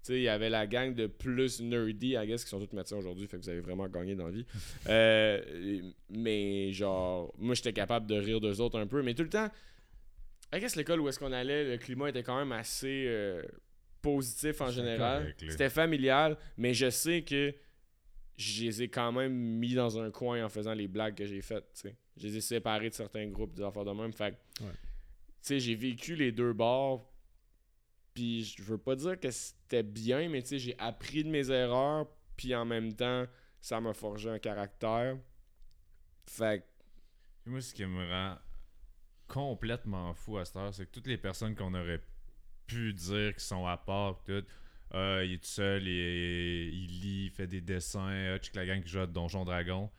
[0.03, 2.75] Tu sais, il y avait la gang de plus nerdy, I guess, qui sont tous
[2.75, 4.47] médecins aujourd'hui, fait que vous avez vraiment gagné dans la vie.
[4.89, 9.29] Euh, mais genre, moi, j'étais capable de rire d'eux autres un peu, mais tout le
[9.29, 9.51] temps,
[10.53, 13.43] I guess l'école où est-ce qu'on allait, le climat était quand même assez euh,
[14.01, 15.35] positif en général.
[15.49, 17.55] C'était familial, mais je sais que
[18.37, 21.43] je les ai quand même mis dans un coin en faisant les blagues que j'ai
[21.43, 21.97] faites, tu sais.
[22.19, 24.13] Je les ai séparés de certains groupes, des affaires de même.
[24.13, 24.73] Fait que, Ouais.
[24.73, 24.79] tu
[25.43, 27.11] sais, j'ai vécu les deux bords.
[28.15, 31.51] Puis je veux pas dire que c'était bien, mais tu sais, j'ai appris de mes
[31.51, 32.09] erreurs.
[32.37, 33.27] Puis en même temps,
[33.61, 35.17] ça m'a forgé un caractère.
[36.27, 36.61] Fait
[37.45, 38.37] que, moi, ce qui me rend
[39.29, 42.01] complètement fou à cette heure, c'est que toutes les personnes qu'on aurait
[42.67, 44.45] pu dire qui sont à part, tout,
[44.95, 48.67] euh, il est tout seul, il, il lit, il fait des dessins, euh, check la
[48.67, 49.91] gang qui joue à Donjon Dragon.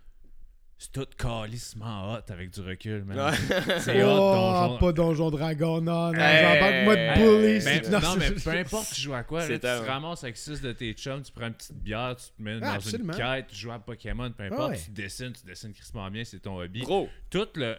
[0.82, 3.34] C'est tout calissement hot avec du recul, man.
[3.80, 6.20] C'est hot, oh, Donjon pas Donjon Dragon, non, non.
[6.20, 7.48] Hey, j'en parle moi de bully.
[7.48, 9.60] hey, c'est- Ben, non, non, mais peu importe tu joues à quoi, là, C'est tu
[9.60, 12.56] te ramasses avec six de tes chums, tu prends une petite bière, tu te mets
[12.56, 13.12] Ah, dans absolument.
[13.14, 14.80] une quête, tu joues à Pokémon, peu importe, ouais.
[14.86, 16.80] tu dessines, tu dessines crispement bien, c'est ton hobby.
[16.82, 17.76] bro, Tout le...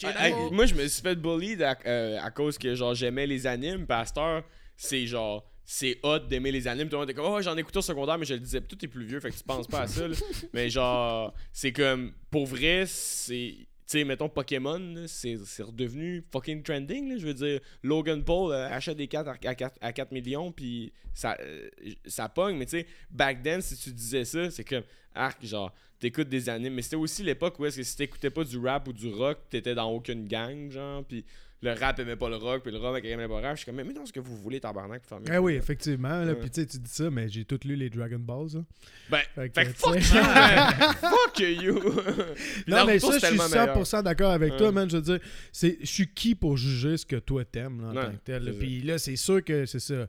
[0.00, 3.48] Hey, moi, je me suis fait bully à, euh, à cause que genre j'aimais les
[3.48, 3.84] animes.
[3.84, 4.44] Pasteur,
[4.76, 6.88] c'est genre c'est hot d'aimer les animes.
[6.88, 8.62] Tout le monde était comme oh j'en ai écouté au secondaire, mais je le disais,
[8.62, 10.08] tout est plus vieux, fait que tu penses pas à ça.
[10.08, 10.16] là.
[10.54, 13.54] mais genre c'est comme pour vrai, c'est
[13.86, 17.18] tu sais, mettons Pokémon, c'est redevenu fucking trending.
[17.18, 20.52] Je veux dire, Logan Paul euh, achète des cartes à, à 4, à 4 millions,
[20.52, 21.70] puis ça, euh,
[22.04, 22.58] ça pogne.
[22.58, 24.82] Mais tu sais, back then, si tu disais ça, c'est comme,
[25.14, 26.74] arc, genre, t'écoutes des animes.
[26.74, 29.38] Mais c'était aussi l'époque où est-ce que si t'écoutais pas du rap ou du rock,
[29.48, 31.24] t'étais dans aucune gang, genre, puis
[31.60, 33.56] le rap aimait pas le rock, puis le rock aimait pas le rap.
[33.56, 35.34] Je suis comme, mais mettons ce que vous voulez, tabarnak, pour faire mieux.
[35.34, 36.22] Eh oui, effectivement.
[36.24, 36.34] Là.
[36.36, 38.56] Puis tu sais, tu dis ça, mais j'ai tout lu les Dragon Balls.
[38.58, 38.64] hein.
[39.10, 39.98] Ben, Fait que, fait fuck.
[41.00, 41.80] Fuck you.
[42.66, 43.76] Non, mais ça, je suis tellement meilleur.
[43.82, 44.88] 100% d'accord avec toi, man.
[44.88, 45.18] Je veux dire,
[45.52, 48.16] c'est- je suis qui pour juger ce que toi t'aimes, là, en Ouais, tant que
[48.24, 48.44] tel.
[48.44, 48.52] là.
[48.52, 49.94] c'est Puis là, c'est sûr que c'est ça.
[49.94, 50.06] Euh,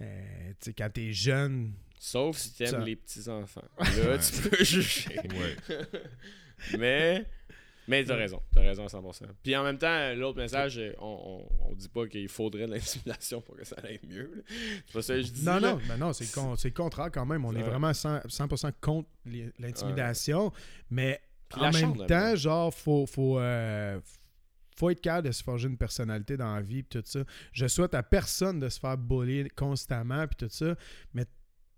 [0.00, 2.78] tu sais, quand t'es jeune, Sauf si t'aimes Ça.
[2.78, 3.64] les petits-enfants.
[3.80, 5.18] Là, tu peux juger.
[5.18, 5.76] Ouais.
[6.78, 7.26] mais
[7.88, 9.22] mais t'as raison, t'as raison à 100%.
[9.42, 12.72] Puis en même temps, l'autre message, euh, on, on, on dit pas qu'il faudrait de
[12.72, 14.44] l'intimidation pour que ça aille mieux.
[14.86, 15.44] C'est pas ça que je dis.
[15.44, 15.78] Non, là.
[15.88, 17.44] non, non, c'est le, con- le contraire quand même.
[17.44, 19.08] On est vraiment 100%, 100% contre
[19.58, 20.52] l'intimidation.
[20.90, 22.36] Mais Puis en même chambre, temps, là.
[22.36, 23.98] genre, faut, faut, euh,
[24.76, 27.20] faut être capable de se forger une personnalité dans la vie pis tout ça.
[27.52, 30.74] Je souhaite à personne de se faire bully constamment puis tout ça.
[31.14, 31.24] Mais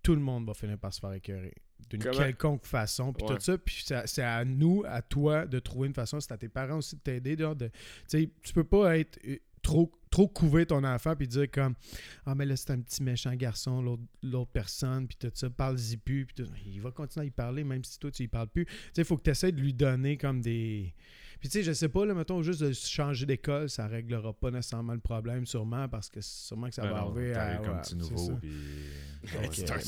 [0.03, 1.53] tout le monde va finir par se faire écœurer.
[1.91, 3.35] D'une Comment- quelconque façon, puis Ouais.
[3.35, 3.57] tout ça.
[3.57, 6.19] Puis c'est à- c'est à nous, à toi, de trouver une façon.
[6.19, 7.35] C'est à tes parents aussi de t'aider.
[7.37, 7.73] genre, de- Tu
[8.07, 11.75] sais, tu peux pas être euh, trop, trop couver ton enfant, puis dire comme
[12.25, 15.97] Ah, mais là, c'est un petit méchant garçon, l'autre- l'autre personne, puis tout ça, parle-y
[15.97, 16.25] plus.
[16.25, 18.65] Puis tout- il va continuer à y parler, même si toi, tu y parles plus.
[18.65, 20.93] Tu sais, il faut que tu essaies de lui donner comme des.
[21.41, 24.51] Puis tu sais, je sais pas, là, mettons, juste de changer d'école, ça réglera pas
[24.51, 27.55] nécessairement le problème, sûrement, parce que sûrement que ça Ben va non, arriver à.
[27.57, 28.51] comme ouais, petit nouveau, puis...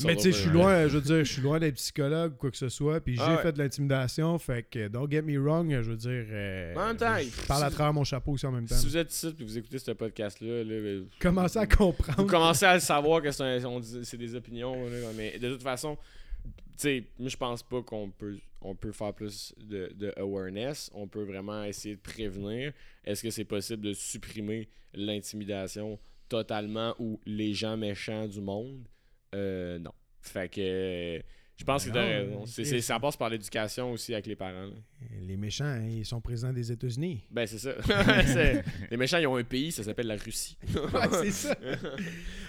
[0.04, 2.36] Mais tu sais, je suis loin, je veux dire, je suis loin d'être psychologue ou
[2.36, 3.42] quoi que ce soit, puis j'ai Ah ouais.
[3.42, 6.96] fait de l'intimidation, fait que don't get me wrong, je veux dire, euh, En même
[6.96, 8.74] temps, je parle à travers mon chapeau aussi en même temps.
[8.76, 12.26] Si vous êtes ici et vous écoutez ce podcast-là, là, ben, Commencez à vous comprendre.
[12.26, 14.74] commencez à le savoir que c'est des opinions.
[14.88, 15.96] là, mais de toute façon,
[16.44, 20.90] tu sais, moi je pense pas qu'on peut, on peut faire plus de, awareness.
[20.94, 22.72] On peut vraiment essayer de prévenir.
[23.04, 25.98] Est-ce que c'est possible de supprimer l'intimidation
[26.28, 28.88] totalement ou les gens méchants du monde?
[29.34, 29.92] Euh, Non.
[30.22, 31.22] Fait que
[31.56, 32.42] je pense que Ben t'as non, raison.
[32.42, 32.70] euh, C'est- Chris.
[32.70, 34.66] c'est- ça passe par l'éducation aussi avec les parents.
[34.66, 34.74] là.
[35.20, 37.24] Les méchants, hein, ils sont présidents des États-Unis.
[37.30, 37.74] Ben c'est ça.
[38.90, 40.56] Les méchants ils ont un pays, ça s'appelle la Russie.
[40.74, 41.56] Ouais, c'est ça.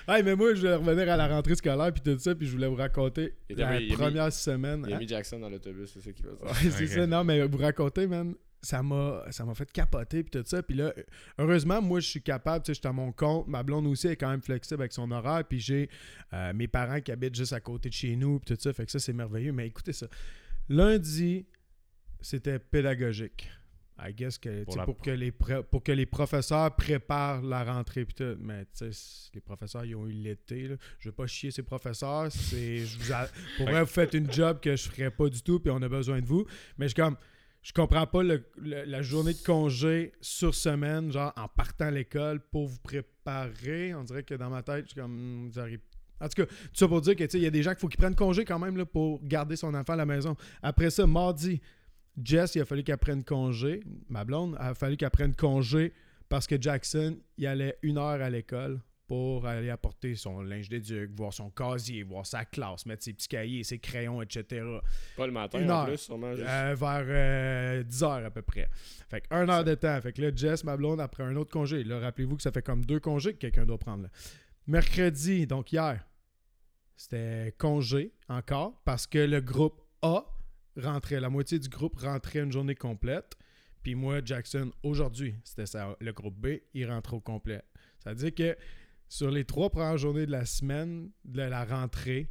[0.08, 2.52] hey, mais moi, je voulais revenir à la rentrée scolaire puis tout ça, puis je
[2.54, 4.84] voulais vous raconter la il mis- première semaine.
[4.86, 5.00] Il y a hein.
[5.00, 6.42] mis Jackson dans l'autobus, c'est ça qui va dire.
[6.44, 7.06] Ouais, c'est ça.
[7.08, 8.34] Non, mais vous raconter, man,
[8.66, 10.64] ça m'a ça m'a fait capoter puis tout ça.
[10.64, 10.94] Puis là,
[11.38, 13.48] heureusement, moi, je suis capable, tu sais, je suis à mon compte.
[13.48, 15.44] Ma blonde aussi est quand même flexible avec son horaire.
[15.48, 15.90] Puis j'ai
[16.34, 18.74] euh, mes parents qui habitent juste à côté de chez nous puis tout ça.
[18.74, 19.52] Fait que ça, c'est merveilleux.
[19.52, 20.08] Mais écoutez ça.
[20.68, 21.46] Lundi,
[22.22, 23.50] c'était pédagogique.
[23.98, 28.38] I guess que, Pour que les pour que les professeurs préparent la rentrée puis tout.
[28.42, 30.70] Mais tu sais, les professeurs, ils ont eu l'été.
[31.00, 32.30] Je veux pas chier ces professeurs.
[32.32, 32.84] C'est,
[33.58, 35.88] pour vrai, vous faites une job que je ferais pas du tout puis on a
[35.88, 36.46] besoin de vous.
[36.78, 37.16] Mais je suis comme,
[37.66, 38.22] je comprends pas
[38.58, 43.96] la journée de congé sur semaine, genre en partant à l'école pour vous préparer.
[43.96, 45.80] On dirait que dans ma tête, je suis comme, hmm, auriez-
[46.22, 47.88] En tout cas, tout ça pour dire que il y a des gens qu'il faut
[47.88, 50.38] qu'ils prennent congé quand même là, pour garder son enfant à la maison.
[50.62, 51.60] Après ça, mardi,
[52.24, 53.82] Jess, il a fallu qu'elle prenne congé.
[54.10, 55.92] Ma blonde, il a fallu qu'elle prenne congé
[56.30, 61.12] parce que Jackson, il allait une heure à l'école pour aller apporter son linge d'éduc,
[61.16, 64.66] voir son casier, voir sa classe, mettre ses petits cahiers, ses crayons, etc.
[65.16, 65.86] Pas le matin Une en heure.
[65.86, 66.34] plus, sûrement.
[66.36, 66.48] juste.
[66.48, 68.70] Euh, vers euh, 10 heures à peu près.
[69.10, 70.00] Fait que un heure de temps.
[70.02, 71.84] Fait que là, Jess, ma blonde, après un autre congé.
[71.84, 74.04] Là, rappelez-vous que ça fait comme deux congés que quelqu'un doit prendre.
[74.04, 74.10] là.
[74.68, 76.04] Mercredi, donc hier,
[76.96, 80.26] c'était congé encore parce que le groupe A
[80.78, 83.36] rentrait, la moitié du groupe rentrait une journée complète.
[83.84, 85.96] Puis moi, Jackson, aujourd'hui, c'était ça.
[86.02, 87.62] Le groupe B, il rentre au complet.
[88.00, 88.58] Ça veut dire que
[89.08, 92.30] sur les trois premières journées de la semaine de la rentrée,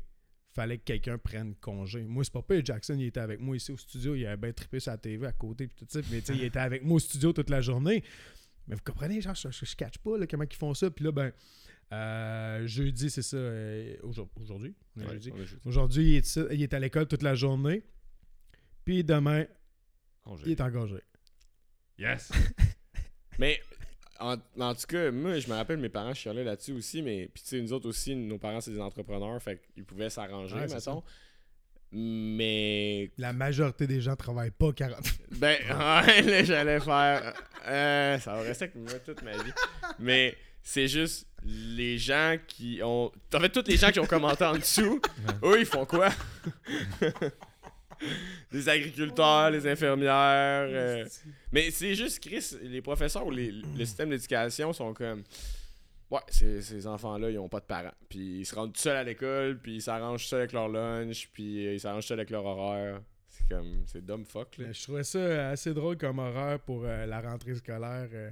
[0.54, 2.04] fallait que quelqu'un prenne congé.
[2.04, 2.64] Moi, c'est pas pire.
[2.64, 4.14] Jackson, il était avec moi ici au studio.
[4.14, 5.66] Il avait bien trippé sa TV à côté.
[5.66, 6.00] Puis tout ça.
[6.10, 8.04] Mais il était avec moi au studio toute la journée.
[8.66, 10.90] Mais vous comprenez, genre, je, je, je catch pas là, comment ils font ça.
[10.90, 11.32] Puis là, ben,
[11.92, 13.36] euh, jeudi, c'est ça.
[13.36, 14.74] euh, aujourd- aujourd'hui?
[14.96, 15.30] Ouais, jeudi.
[15.36, 15.56] jeudi.
[15.64, 17.82] Aujourd'hui, il est, il est à l'école toute la journée.
[18.84, 19.46] Puis demain,
[20.22, 20.42] Congé.
[20.46, 21.00] il est engagé.
[21.98, 22.30] Yes!
[23.38, 23.60] Mais
[24.20, 27.42] en, en tout cas, moi, je me rappelle, mes parents chialaient là-dessus aussi, mais puis
[27.42, 30.66] tu sais, nous autres aussi, nos parents, c'est des entrepreneurs, fait qu'ils pouvaient s'arranger, Ouais,
[30.68, 31.02] mettons.
[31.96, 33.10] Mais.
[33.18, 34.98] La majorité des gens travaillent pas 40
[35.32, 37.34] Ben, ouais, là, j'allais faire.
[37.66, 39.52] euh, ça va rester avec moi toute ma vie.
[40.00, 43.12] Mais c'est juste les gens qui ont.
[43.32, 45.00] En fait, tous les gens qui ont commenté en dessous,
[45.44, 46.08] eux, ils font quoi?
[48.52, 50.66] les agriculteurs, les infirmières.
[50.68, 51.04] euh,
[51.52, 55.22] Mais c'est juste, Chris, les professeurs ou les, le système d'éducation sont comme.
[56.10, 57.94] Ouais, ces, ces enfants-là, ils ont pas de parents.
[58.08, 61.28] Puis ils se rendent tout seuls à l'école, puis ils s'arrangent seuls avec leur lunch,
[61.32, 63.00] puis euh, ils s'arrangent seuls avec leur horaire.
[63.28, 63.82] C'est comme.
[63.86, 64.66] C'est dumb fuck, là.
[64.68, 68.30] Mais Je trouvais ça assez drôle comme horreur pour euh, la rentrée scolaire euh,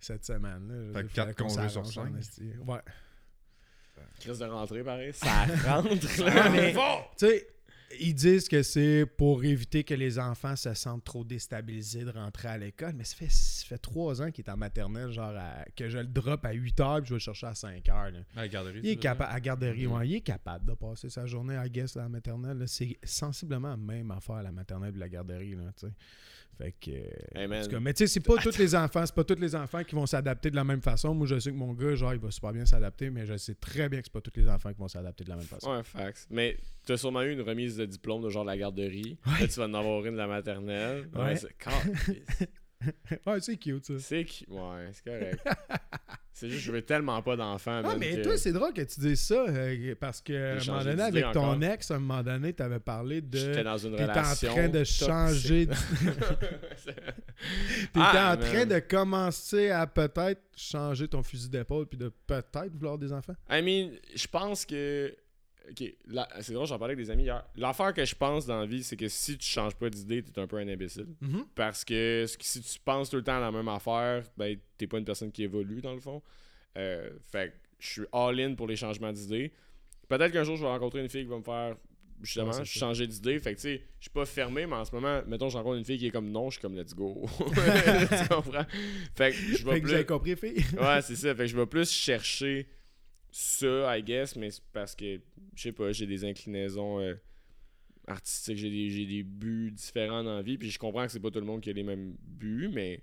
[0.00, 0.68] cette semaine.
[0.68, 0.92] Là.
[0.94, 2.18] Fait dire, que fallait quatre qu'on congés sur s'arrange en cinq.
[2.20, 2.50] esti.
[2.66, 2.78] Ouais.
[4.20, 5.12] Crise de rentrée, pareil.
[5.12, 5.88] Ça rentre,
[6.24, 6.48] là.
[6.50, 6.78] mais- Tu
[7.26, 7.46] sais,
[8.00, 12.48] ils disent que c'est pour éviter que les enfants se sentent trop déstabilisés de rentrer
[12.48, 15.64] à l'école, mais ça fait, ça fait trois ans qu'il est en maternelle, genre à-
[15.74, 18.10] que je le drop à 8 heures puis je vais le chercher à 5 heures.
[18.10, 18.18] là.
[18.36, 18.80] À la garderie.
[18.82, 19.92] Il est capable, à garderie, Mhm.
[19.92, 22.62] ouais, il est capable de passer sa journée à guess à la maternelle.
[22.66, 25.92] C'est sensiblement la même affaire à la maternelle et la garderie, là, tu sais.
[26.58, 26.90] Fait que.
[27.38, 27.60] Hey, man.
[27.60, 29.54] en tout cas, mais tu sais, c'est pas tous les enfants, c'est pas tous les
[29.54, 31.14] enfants qui vont s'adapter de la même façon.
[31.14, 33.54] Moi, je sais que mon gars, genre, il va super bien s'adapter, mais je sais
[33.54, 35.70] très bien que c'est pas tous les enfants qui vont s'adapter de la même façon.
[35.70, 36.26] Ouais, fax.
[36.30, 39.18] Mais t'as sûrement eu une remise de diplôme de genre de la garderie.
[39.24, 41.08] Là, tu vas en avoir une de la maternelle.
[41.14, 41.36] Ouais, Ouais.
[41.36, 41.56] c'est...
[43.60, 43.98] Cute, ça.
[43.98, 44.26] C'est.
[44.48, 45.40] Ouais, c'est correct.
[46.38, 47.82] c'est juste, je veux tellement pas d'enfants.
[47.84, 50.64] Ah, mais que- toi, c'est drôle que tu dises ça, euh, parce que à un
[50.66, 51.62] moment donné, avec ton encore.
[51.64, 53.36] ex, à un moment donné, tu avais parlé de.
[53.38, 54.52] J'étais dans une T'étais en relation.
[54.52, 55.66] train de changer.
[55.66, 55.74] de-
[56.86, 58.68] T'étais Ah, en train man.
[58.68, 63.34] de commencer à peut-être changer ton fusil d'épaule puis de peut-être vouloir des enfants?
[63.50, 65.14] I mean, je pense que
[65.70, 65.94] ok,
[66.40, 67.44] c'est drôle, j'en parlais avec des amis hier.
[67.56, 70.40] L'affaire que je pense dans la vie, c'est que si tu changes pas d'idée, t'es
[70.40, 71.08] un peu un imbécile.
[71.20, 71.46] Mhm.
[71.54, 74.98] Parce que si tu penses tout le temps à la même affaire, ben, t'es pas
[74.98, 76.22] une personne qui évolue, dans le fond.
[76.76, 79.52] Euh, fait que je suis all-in pour les changements d'idées.
[80.08, 81.76] Peut-être qu'un jour, je vais rencontrer une fille qui va me faire
[82.22, 83.38] justement Ouais, changer d'idée.
[83.38, 85.76] Fait que, tu sais, je suis pas fermé, mais en ce moment, mettons, je rencontre
[85.78, 87.26] une fille qui est comme non, je suis comme let's go.
[87.38, 88.66] tu comprends?
[89.14, 90.04] Fait que je vais plus.
[90.06, 90.64] compris, fille?
[90.80, 91.34] Ouais, c'est ça.
[91.34, 92.66] Fait que je vais plus chercher
[93.30, 95.20] ça, I guess, mais c'est parce que,
[95.54, 97.14] je sais pas, j'ai des inclinaisons euh,
[98.06, 101.30] artistiques, j'ai des, des buts différents dans la vie, puis je comprends que c'est pas
[101.30, 103.02] tout le monde qui a les mêmes buts, mais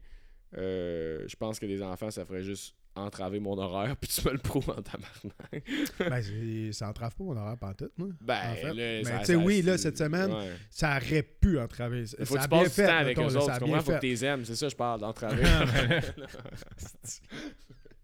[0.58, 4.32] euh, je pense que des enfants, ça ferait juste entraver mon horaire, puis tu me
[4.34, 5.64] le prouves en tabarnak.
[6.00, 8.08] ben, ça entrave pas mon horaire pantoute, moi.
[8.22, 8.64] Ben, En fait.
[8.68, 10.52] là, Mais ça- tu sais, ça- oui, là, cette semaine, ouais.
[10.70, 12.06] Ça aurait pu entraver.
[12.18, 13.82] Il faut ça que tu passes du temps avec eux autres, tu comprends?
[13.82, 15.44] Faut que tu les aimes, c'est ça, je parle d'entraver.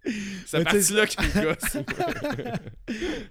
[0.45, 1.77] Sais- parti-là qui me gosse.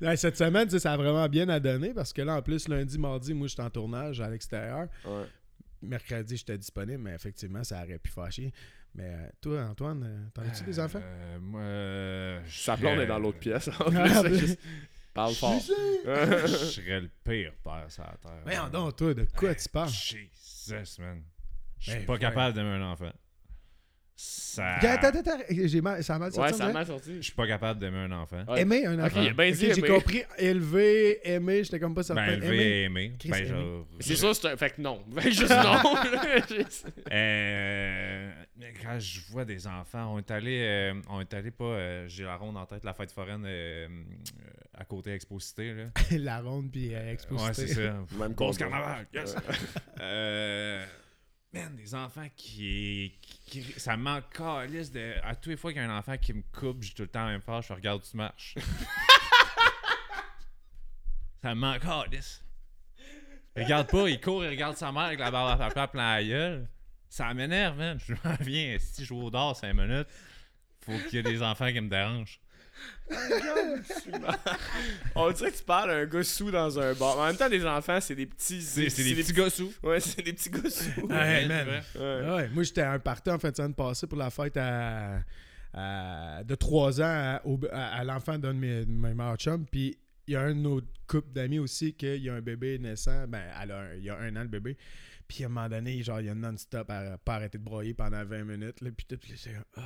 [0.01, 2.43] Ouais, cette semaine, tu sais, ça a vraiment bien à donner parce que là, en
[2.43, 4.87] plus, lundi, mardi, moi, j'étais en tournage à l'extérieur.
[5.05, 5.25] Ouais.
[5.83, 8.53] Mercredi, j'étais disponible, mais effectivement, ça aurait pu fâcher.
[8.95, 11.01] Mais euh, toi, Antoine, euh, t'en as-tu des enfants?
[11.03, 13.69] Euh, moi, euh, je Sa blonde est dans l'autre pièce.
[13.69, 14.61] En Ah, plus, ben- juste-
[15.13, 15.59] Parle fort.
[16.07, 18.41] Je serais le pire père sur la terre.
[18.45, 19.89] Voyons donc, toi, de quoi tu parles?
[19.91, 21.23] Jesus, man.
[21.81, 22.19] Je suis Ben, pas ouais.
[22.21, 23.11] capable d'aimer un enfant.
[24.23, 24.75] Ça.
[24.77, 26.53] Attends, attends, attends, j'ai mal, ça a mal sorti.
[26.53, 27.23] Ouais, ça a mal Je sorti.
[27.23, 28.45] suis pas capable d'aimer un enfant.
[28.49, 28.61] Ouais.
[28.63, 29.23] Aimer un enfant.
[29.23, 29.89] J'ai aimer.
[29.89, 32.27] compris élever, aimer, j'étais comme pas certain.
[32.27, 33.05] Ben, élevé Aimer.
[33.15, 33.19] et.
[33.19, 33.87] Chris, Ben, genre.
[34.01, 34.57] C'est sûr, c'est un.
[34.57, 35.03] Fait que non.
[35.15, 35.81] Que juste non.
[37.13, 41.65] Euh, mais quand je vois des enfants, on est allé, euh, on est allé pas,
[41.65, 43.47] euh, j'ai la ronde en tête, la fête foraine
[44.77, 45.85] à côté Exposité là.
[46.19, 47.47] La ronde, puis euh, exposité.
[47.49, 47.95] Ouais, c'est ça.
[48.19, 49.07] Même Grosse carnaval.
[49.15, 49.35] Yes.
[50.01, 50.85] euh,
[51.53, 55.83] man, des enfants qui, qui, qui- ça manque calisse de à toutes les fois qu'il
[55.83, 58.01] y a un enfant qui me coupe, j'ai tout le temps même phase, je regarde
[58.03, 58.55] où tu marches.
[61.43, 62.43] ça manque calisse.
[63.57, 66.25] Regarde pas, il court, il regarde sa mère avec la barbe à papa plein la
[66.25, 66.69] gueule.
[67.09, 67.99] Ça m'énerve, man.
[67.99, 68.77] Je m'en viens.
[68.79, 70.07] Si je joue au dehors 5 minutes,
[70.85, 72.39] faut qu'il y ait des enfants qui me dérangent.
[75.15, 77.19] On dirait que tu parles à un gars sous dans un bar.
[77.19, 78.63] En même temps, des enfants, c'est des petits.
[78.63, 79.73] C'est c'est des petits gars sous.
[79.83, 81.07] Ouais, c'est des petits gars sous.
[81.07, 81.67] Ouais, Ouais, man.
[81.67, 81.83] vrai.
[81.97, 82.35] Ouais.
[82.37, 85.21] Ouais, moi, j'étais à un party en fin de semaine passée pour la fête à,
[85.75, 89.37] à- de 3 ans à, au- à- à l'enfant d'un de mes, de mes meilleurs
[89.37, 89.67] chums.
[89.67, 93.27] Puis il y a un autre couple d'amis aussi qu'il y a un bébé naissant.
[93.27, 94.77] Ben, elle a un- il y a un an le bébé.
[95.27, 97.95] Puis à un moment donné, genre, il y a non-stop à pas arrêter de broyer
[97.95, 98.81] pendant 20 minutes.
[98.81, 99.83] Là, puis tout, puis c'est ça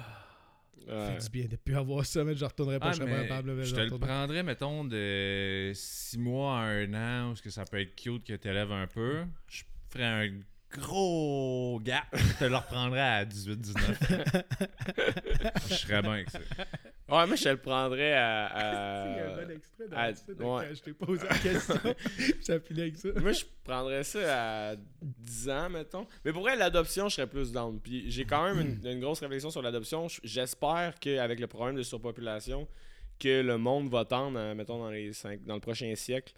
[0.86, 1.14] Ouais.
[1.18, 3.80] fait du bien de plus avoir ça, mais je retournerai pas, Ah, là, je te
[3.80, 7.94] le prendrais, mettons, de 6 mois à 1 an, où ce que ça peut être
[7.94, 9.24] cute que tu élèves un peu.
[9.48, 10.30] Je ferais un
[10.70, 14.44] gros gap, je te le reprendrais à 18-19.
[15.68, 16.40] je serais bien avec ça.
[17.06, 19.06] Ouais, moi, je le prendrais à.
[19.10, 19.96] Il y a un à- bon extrait dans
[20.56, 20.74] à- ouais.
[20.74, 21.74] je t'ai posé la question.
[22.66, 23.08] finit avec ça.
[23.20, 26.06] Moi, je prendrais ça à 10 ans, mettons.
[26.24, 27.78] Mais pour l'adoption, je serais plus down.
[27.78, 30.06] Puis j'ai quand même une, une grosse réflexion sur l'adoption.
[30.22, 32.66] J'espère qu'avec le problème de surpopulation,
[33.18, 36.34] que le monde va tendre, à, mettons, dans, les cinq, dans le prochain siècle,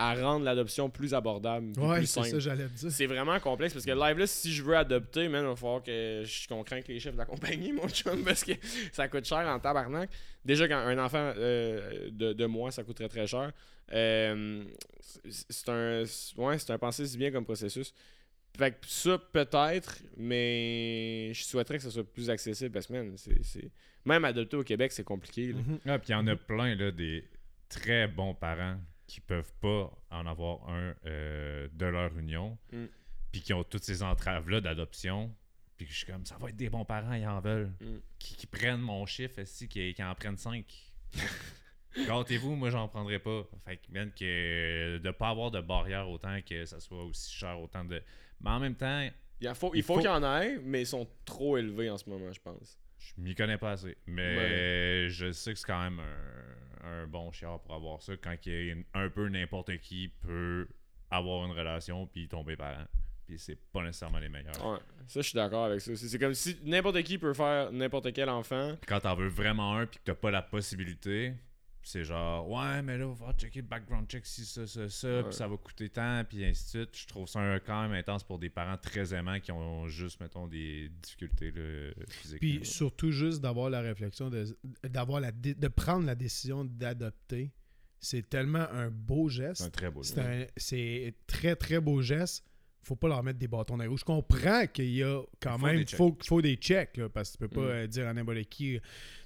[0.00, 1.72] à rendre l'adoption plus abordable.
[1.72, 2.28] puis Ouais, plus c'est simple.
[2.30, 2.90] ça, j'allais te dire.
[2.92, 5.82] C'est vraiment complexe parce que live là, si je veux adopter, man, il va falloir
[5.82, 8.52] que je qu'on craque les chefs de la compagnie, mon chum, parce que
[8.92, 10.08] ça coûte cher en tabarnak.
[10.44, 13.52] Déjà, quand un enfant euh, de, de moi, ça coûterait très cher.
[13.92, 14.62] Euh,
[15.28, 16.04] c'est- un.
[16.36, 17.92] Ouais, c'est un pensée si bien comme processus.
[18.56, 23.12] Fait que ça, peut-être, mais je souhaiterais que ça soit plus accessible parce que, man,
[23.16, 23.42] c'est.
[23.42, 23.70] c'est-
[24.04, 25.48] Même adopter au Québec, c'est compliqué.
[25.52, 25.58] là.
[25.58, 25.78] Mhm.
[25.86, 27.24] Ah, puis il y en a plein, là, des
[27.68, 28.76] très bons parents
[29.08, 32.84] qui peuvent pas en avoir un euh, de leur union, Mm.
[33.32, 35.34] puis qui ont toutes ces entraves-là d'adoption.
[35.76, 37.72] Puis que je suis comme, ça va être des bons parents, ils en veulent.
[37.80, 37.96] Mm.
[38.20, 40.64] Qui, qui prennent mon chiffre, aussi, qui, qui en prennent cinq?
[42.06, 43.44] Gâtez-vous, moi j'en prendrais pas.
[43.64, 47.58] Fait que, man, que de pas avoir de barrière autant que ça soit aussi cher,
[47.60, 48.00] autant de.
[48.40, 49.08] Mais en même temps,
[49.40, 52.40] Il faut- qu'il y en ait, mais ils sont trop élevés en ce moment, je
[52.40, 52.78] pense.
[52.98, 53.96] je m'y connais pas assez.
[54.06, 56.37] Mais je sais que c'est quand même un,
[56.88, 60.08] un bon chiard pour avoir ça quand il y a une- un peu n'importe qui
[60.08, 60.66] peut
[61.10, 62.84] avoir une relation puis tomber parent.
[63.26, 64.64] Puis c'est pas nécessairement les meilleurs.
[64.64, 65.94] Ouais, ça, je suis d'accord avec ça.
[65.96, 68.74] C'est c'est comme si n'importe qui peut faire n'importe quel enfant.
[68.80, 71.34] Puis quand t'en veux vraiment un puis que t'as pas la possibilité,
[71.88, 75.08] c'est genre ouais mais là on va checker le background check si ça ça ça
[75.08, 75.22] Ouais.
[75.24, 76.96] puis ça va coûter tant puis ainsi de suite.
[76.98, 80.20] Je trouve ça un- quand même intense pour des parents très aimants qui ont juste
[80.20, 82.40] mettons des difficultés là, physiques.
[82.40, 82.64] Puis là.
[82.64, 84.44] surtout juste d'avoir la réflexion, de,
[84.84, 87.52] d'avoir la de prendre la décision d'adopter.
[88.00, 89.72] C'est tellement un beau c'est un geste.
[89.72, 90.02] très beau.
[90.18, 92.44] Un c'est très très beau geste.
[92.88, 93.96] Faut pas leur mettre des bâtons dans les roues.
[93.98, 97.30] Je comprends qu'il y a quand Il faut même faut, faut des checks, là, parce
[97.30, 97.70] que tu peux pas Mm.
[97.70, 98.80] euh, dire à n'importe qui.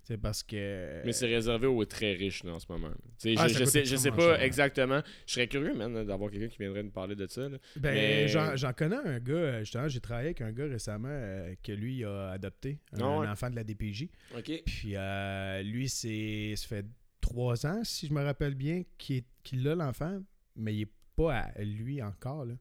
[0.04, 1.00] C'est parce que.
[1.04, 2.90] Mais c'est réservé aux très riches là, en ce moment.
[3.36, 5.00] Ah, je, je sais, je sais pas cher, exactement.
[5.26, 7.48] Je serais curieux, man, d'avoir quelqu'un qui viendrait nous parler de ça.
[7.48, 7.56] là.
[7.76, 11.54] Ben, Mais- j'en, connais un gars, euh, justement, j'ai travaillé avec un gars récemment euh,
[11.62, 13.28] que lui il a adopté, un, Ah ouais?
[13.28, 14.08] enfant de la DPJ.
[14.36, 14.62] OK.
[14.66, 16.86] Puis euh, lui, c'est ça fait
[17.20, 19.22] trois ans, si je me rappelle bien, qu'il,
[19.68, 20.20] a l'enfant,
[20.56, 22.44] mais il est pas à lui encore.
[22.44, 22.54] Là.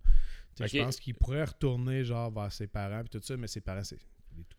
[0.68, 3.84] Je pense qu'il pourrait retourner genre vers ses parents puis tout ça, mais ses parents,
[3.84, 4.58] c'est tout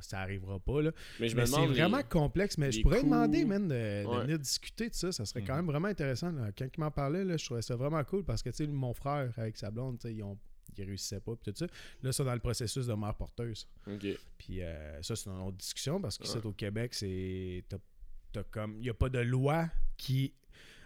[0.00, 0.80] ça arrivera pas.
[0.80, 0.92] Là.
[1.20, 4.06] Mais je me Mais c'est les- vraiment complexe, mais je pourrais demander, man, de, de
[4.06, 4.22] Ouais.
[4.22, 5.12] venir discuter de ça.
[5.12, 5.58] Ça serait quand Mhm.
[5.58, 6.32] même vraiment intéressant.
[6.32, 6.50] là.
[6.56, 8.94] Quand il m'en parlait, là, je trouvais ça vraiment cool parce que, tu sais, mon
[8.94, 10.38] frère avec sa blonde, ils, ont,
[10.78, 11.66] ils réussissaient pas, puis tout ça.
[12.02, 13.68] Là, sont dans le processus de mère porteuse.
[14.38, 16.46] Puis euh, ça, c'est une autre discussion parce qu'ici, Ouais.
[16.46, 17.62] au Québec, c'est.
[17.68, 17.76] t'as-
[18.32, 18.76] t'as comme.
[18.76, 20.32] Il n'y a pas de loi qui.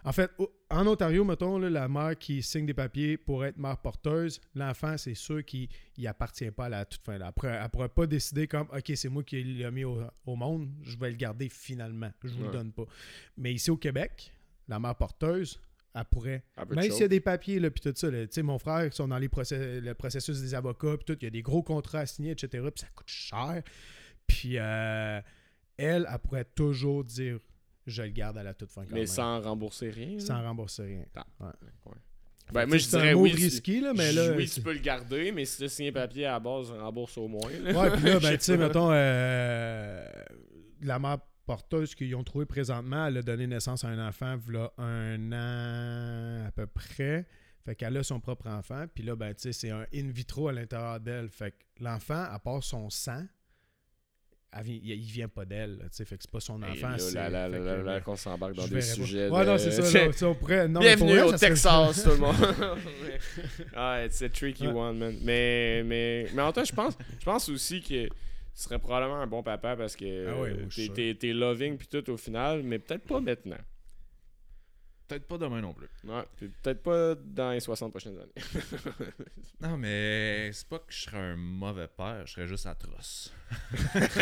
[0.06, 0.30] En fait,
[0.70, 4.96] en Ontario, mettons, là, la mère qui signe des papiers pour être mère porteuse, l'enfant,
[4.96, 5.68] c'est sûr qu'il
[6.06, 7.14] appartient pas à la toute fin.
[7.14, 7.24] Elle
[7.62, 10.96] ne pourrait pas décider comme OK, c'est moi qui l'ai mis au, au monde, je
[10.96, 12.10] vais le garder finalement.
[12.22, 12.84] Je vous le donne pas.
[13.36, 14.32] Mais ici au Québec,
[14.68, 15.60] la mère porteuse,
[15.92, 16.44] elle pourrait.
[16.76, 18.84] Même s'il y a des papiers, là, puis tout ça, là, tu sais, mon frère,
[18.84, 21.42] ils sont dans les process- le processus des avocats, puis tout, il y a des
[21.42, 23.62] gros contrats à signer, etc., puis ça coûte cher.
[24.28, 25.20] Puis euh,
[25.76, 27.38] elle, elle pourrait toujours dire
[27.86, 29.06] je le garde à la toute fin quand Mais même.
[29.06, 30.18] sans rembourser rien.
[30.18, 31.04] Sans rembourser rien.
[31.40, 31.50] Ouais.
[32.46, 33.32] Fait Ben, moi, je dirais oui.
[33.32, 34.32] risqué, là, mais là.
[34.36, 36.70] oui, tu peux le garder, mais si tu as signé un papier à la base,
[36.70, 37.50] rembourse au moins.
[37.62, 37.72] là.
[37.80, 40.06] Ouais, puis là, ben, tu sais, mettons, euh,
[40.82, 44.72] la mère porteuse qu'ils ont trouvée présentement, elle a donné naissance à un enfant, voilà
[44.78, 47.26] un an à peu près.
[47.64, 48.86] Fait qu'elle a son propre enfant.
[48.94, 51.28] Puis là, ben, tu sais, c'est un in vitro à l'intérieur d'elle.
[51.28, 53.24] Fait que l'enfant, à part son sang,
[54.62, 55.78] vient- il, il vient pas d'elle.
[55.82, 56.88] Tu sais, fait que c'est pas son enfant.
[56.88, 59.28] là, là, là, fait là, que, là, là, qu'on s'embarque dans des sujets.
[59.28, 59.82] Ouais, de- non, c'est ça.
[59.82, 62.36] là, tu sais, on pourrait- non, mais Bienvenue au Texas, tout le monde.
[63.76, 64.72] ouais, c'est tricky Ouais.
[64.74, 65.16] one, man.
[65.22, 68.10] Mais, mais, mais en même temps, je pense, je pense aussi que tu
[68.54, 72.62] serais probablement un bon papa parce que Ah t'es, t'es loving puis tout au final,
[72.62, 73.58] mais peut-être pas maintenant.
[75.08, 75.86] Peut-être pas demain non plus.
[76.04, 78.32] Ouais, puis peut-être pas dans les 60 prochaines années.
[79.60, 83.32] Non, mais c'est pas que je serais un mauvais père, je serais juste atroce.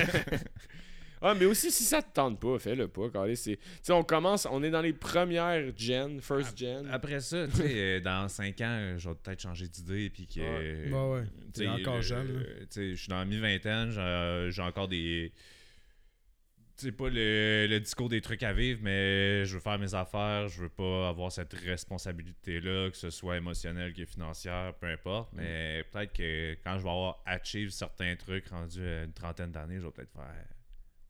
[1.26, 3.08] Ah, mais aussi, si ça te tente pas, fais-le pas.
[3.26, 6.86] Tu sais, on commence, on est dans les premières gen, first gen.
[6.92, 10.10] Après ça, tu sais, euh, dans 5 ans, je vais peut-être changer d'idée.
[10.10, 10.40] Puis que.
[10.40, 10.92] Ouais.
[10.92, 11.24] Ouais, ouais.
[11.54, 13.90] T'es encore le- jeune, tu sais, Je suis dans la mi-vingtaine,
[14.50, 15.32] j'ai encore des.
[16.76, 19.94] Tu sais, pas le, le discours des trucs à vivre, mais je veux faire mes
[19.94, 25.32] affaires, je veux pas avoir cette responsabilité-là, que ce soit émotionnelle que financière, peu importe.
[25.34, 25.36] Mm.
[25.36, 29.78] Mais peut-être que quand je vais avoir achieve certains trucs rendus à une trentaine d'années,
[29.78, 30.34] je vais peut-être faire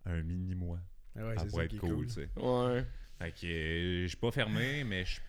[0.07, 0.79] un mini-moi.
[1.17, 2.07] Ah ouais, ça c'est pourrait être cool, cool.
[2.07, 2.29] tu sais.
[2.37, 2.85] Ouais.
[3.19, 5.21] Fait que euh, je suis pas fermé, mais je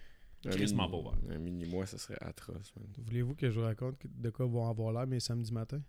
[0.50, 1.14] mini- pas ouvert.
[1.30, 2.88] Un mini-mois, ça serait atroce, man.
[2.98, 5.82] Voulez-vous que je vous raconte de quoi vont avoir l'air mes samedis matins?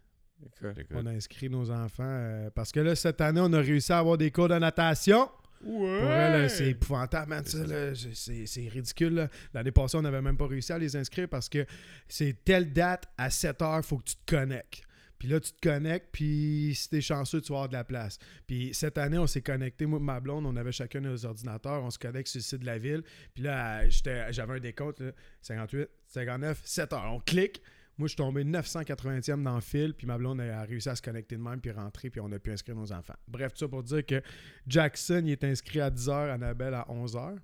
[0.94, 3.98] On a inscrit nos enfants euh, parce que là, cette année, on a réussi à
[3.98, 5.28] avoir des cours de natation.
[5.64, 6.00] Ouais!
[6.00, 7.42] Pour elle, là, c'est épouvantable, man.
[7.44, 9.14] c'est c'est ridicule.
[9.14, 9.28] là.
[9.54, 11.66] L'année passée, on n'avait même pas réussi à les inscrire parce que
[12.08, 14.82] c'est telle date à 7 heures, faut que tu te connectes.
[15.18, 18.18] Puis là, tu te connectes, puis si t'es chanceux, tu vas avoir de la place.
[18.46, 21.82] Puis cette année, on s'est connecté, moi et ma blonde, on avait chacun nos ordinateurs,
[21.82, 23.02] on se connecte sur le site de la ville.
[23.32, 27.12] Puis là, j'avais un décompte, là, 58, 59, 7 heures.
[27.12, 27.62] On clique.
[27.98, 31.00] Moi, je suis tombé 980e dans le fil, puis ma blonde a réussi à se
[31.00, 33.14] connecter de même, puis rentrer, puis on a pu inscrire nos enfants.
[33.26, 34.20] Bref, tout ça pour dire que
[34.66, 37.38] Jackson, il est inscrit à 10h, Annabelle à 11h.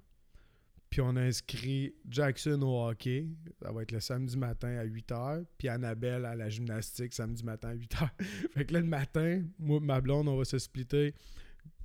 [0.92, 3.26] Puis on a inscrit Jackson au hockey.
[3.62, 5.46] Ça va être le samedi matin à 8h.
[5.56, 8.10] Puis Annabelle à la gymnastique samedi matin à 8h.
[8.52, 11.14] fait que là, le matin, moi ma blonde, on va se splitter.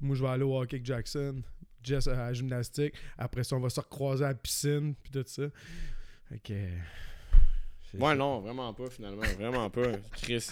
[0.01, 1.41] Moi, je vais aller au hockey avec Jackson.
[1.83, 2.95] Jess à la gymnastique.
[3.17, 4.93] Après ça, on va se recroiser à la piscine.
[5.01, 5.43] Puis tout ça.
[6.25, 6.67] Fait que.
[7.91, 9.21] C'est Ouais, non, vraiment pas, finalement.
[9.39, 9.91] Vraiment pas.
[10.13, 10.47] Chris.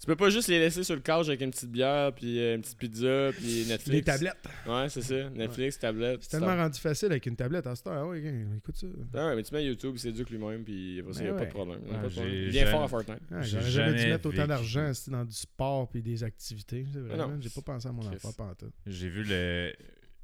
[0.00, 2.54] Tu peux pas juste les laisser sur le couch avec une petite bière, puis euh,
[2.54, 3.88] une petite pizza, puis Netflix.
[3.90, 4.48] Les tablettes.
[4.66, 5.28] Ouais, c'est ça.
[5.28, 6.22] Netflix, tablette.
[6.22, 8.04] C'est tellement rendu facile avec une tablette à cette heure.
[8.04, 8.86] Ah ouais, gars, écoute ça.
[9.12, 11.32] Ah ouais, mais tu mets YouTube, il s'éduque lui-même, puis après ça, Ben y a
[11.34, 11.46] pas ouais.
[11.48, 11.80] de problème.
[11.84, 12.34] Y a Ouais, pas de problème.
[12.34, 13.18] Il jamais- fort à Fortnite.
[13.30, 16.86] Ah, J'ai J'aurais jamais dû mettre autant d'argent c'est dans du sport puis des activités.
[16.90, 17.20] C'est vrai.
[17.20, 18.72] hein, J'ai pas pensé à mon enfant pas tout.
[18.86, 19.74] J'ai vu le,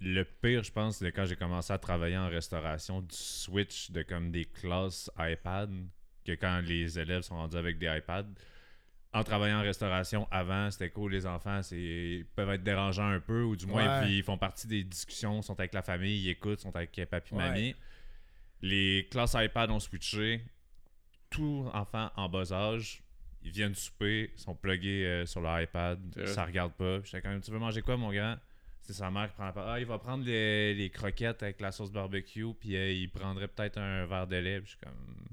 [0.00, 4.00] le pire, je pense, de quand j'ai commencé à travailler en restauration, du switch de
[4.00, 5.68] comme des classes iPad,
[6.26, 8.26] que quand les élèves sont rendus avec des iPads.
[9.12, 13.44] En travaillant en restauration, avant, c'était cool, les enfants, ils peuvent être dérangeants un peu,
[13.44, 14.12] ou du moins, Ouais.
[14.12, 17.48] ils font partie des discussions, sont avec la famille, ils écoutent, sont avec papi, Ouais.
[17.48, 17.74] mamie.
[18.60, 20.42] Les classes iPad ont switché.
[21.30, 23.02] Tout enfant en bas âge,
[23.42, 27.00] ils viennent souper, ils sont plugués euh, sur leur iPad, ça regarde pas.
[27.02, 28.36] J'étais quand même, tu veux manger quoi, mon grand?
[28.82, 29.66] C'est sa mère qui prend la part.
[29.68, 33.48] Ah, il va prendre les, les croquettes avec la sauce barbecue, puis euh, il prendrait
[33.48, 34.60] peut-être un verre de lait.
[34.60, 35.26] Puis je suis comme.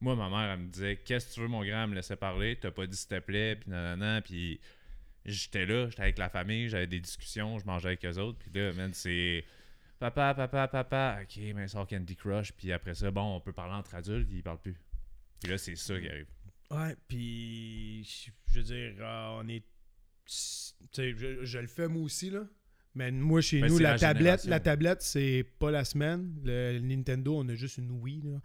[0.00, 2.56] Moi, ma mère, elle me disait Qu'est-ce que tu veux, mon grand, me laissait parler.
[2.56, 4.60] T'as pas dit s'il te plaît, puis nanana, puis
[5.24, 8.50] j'étais là, j'étais avec la famille, j'avais des discussions, je mangeais avec eux autres, puis
[8.54, 9.44] là, man, c'est.
[9.98, 13.74] Papa, papa, papa, ok, mais sort Candy Crush, puis après ça, bon, on peut parler
[13.74, 14.80] entre adultes, ils parlent plus.
[15.42, 16.26] Puis là, c'est ça qui arrive.
[16.70, 18.04] Ouais, puis
[18.46, 19.64] je veux dire, euh, on est.
[20.24, 20.32] Tu
[20.92, 22.44] sais, je le fais moi aussi, là.
[22.94, 26.34] Mais moi, chez Ben, nous, la la tablette, la tablette, c'est pas la semaine.
[26.44, 28.22] Le, le Nintendo, on a juste une Wii.
[28.22, 28.40] Là.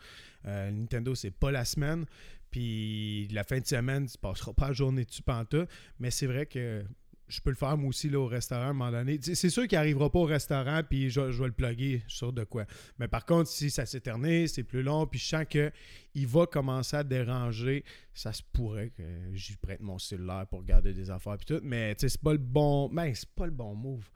[0.46, 2.06] Euh, le Nintendo, c'est pas la semaine.
[2.52, 5.68] Puis la fin de semaine, tu passeras pas la journée dessus pantoute.
[6.00, 6.84] Mais c'est vrai que
[7.28, 9.20] je peux le faire moi aussi là, au restaurant à un moment donné.
[9.22, 12.44] C'est sûr qu'il n'arrivera pas au restaurant, puis je, je vais le plugger sur de
[12.44, 12.66] quoi.
[13.00, 15.72] Mais par contre, si ça s'éternise, c'est plus long, puis je sens que
[16.14, 19.04] il va commencer à déranger, ça se pourrait que
[19.34, 21.62] j'y prête mon cellulaire pour regarder des affaires puis tout.
[21.64, 22.90] Mais c'est pas le bon.
[22.90, 24.10] Ben, c'est pas le bon move.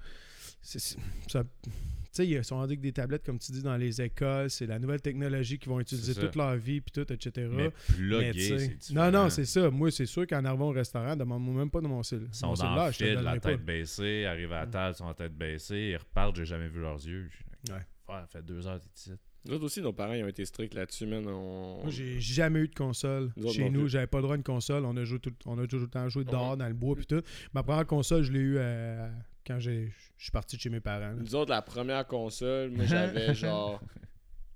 [2.12, 4.50] Sais, ils sont rendus avec des tablettes, comme tu dis, dans les écoles.
[4.50, 7.48] C'est la nouvelle technologie qu'ils vont utiliser toute leur vie, puis tout, etc.
[7.52, 9.70] Mais sais- c'est non, non, c'est ça.
[9.70, 12.48] Moi, c'est sûr qu'en arrivant au restaurant, demande-moi même pas de mon, cell- Ils sont
[12.48, 12.88] mon dans cellulaire.
[12.88, 13.40] le fil, la pas.
[13.52, 16.68] tête baissée, arrivent à la table, ils sont la tête baissée, ils repartent, j'ai jamais
[16.68, 17.30] vu leurs yeux.
[17.70, 17.76] Ouais.
[18.08, 19.12] Ça fait deux heures, t'es ici.
[19.46, 21.26] Nous autres aussi, nos parents ils ont été stricts là-dessus, man.
[21.28, 21.80] On...
[21.84, 23.32] Moi, j'ai jamais eu de console.
[23.38, 24.84] Nous autres Chez nous, j'avais pas le droit à une console.
[24.84, 26.58] On a, joué tout, on a tout le temps joué dehors, Ouais?
[26.58, 27.22] dans le bois, puis tout.
[27.54, 29.08] Ma première console, je l'ai eu euh,
[29.46, 31.00] quand j'ai- je suis parti de chez mes parents.
[31.12, 31.14] là.
[31.14, 33.82] Nous autres, la première console, moi j'avais genre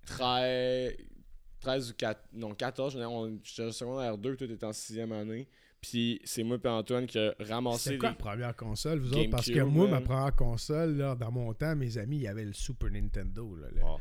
[0.05, 0.95] 13,
[1.61, 3.05] 13 ou 4, non 14, j'étais
[3.63, 5.47] en- secondaire 2, toi t'étais en 6 année.
[5.81, 9.29] Puis c'est moi et Antoine qui a ramassé C'était quoi la première console, vous autres?
[9.29, 12.45] Parce que moi, ma première console, là, dans mon temps, mes amis, il y avait
[12.45, 13.53] le Super Nintendo.
[13.57, 13.81] Là, là.
[13.81, 13.99] Bon.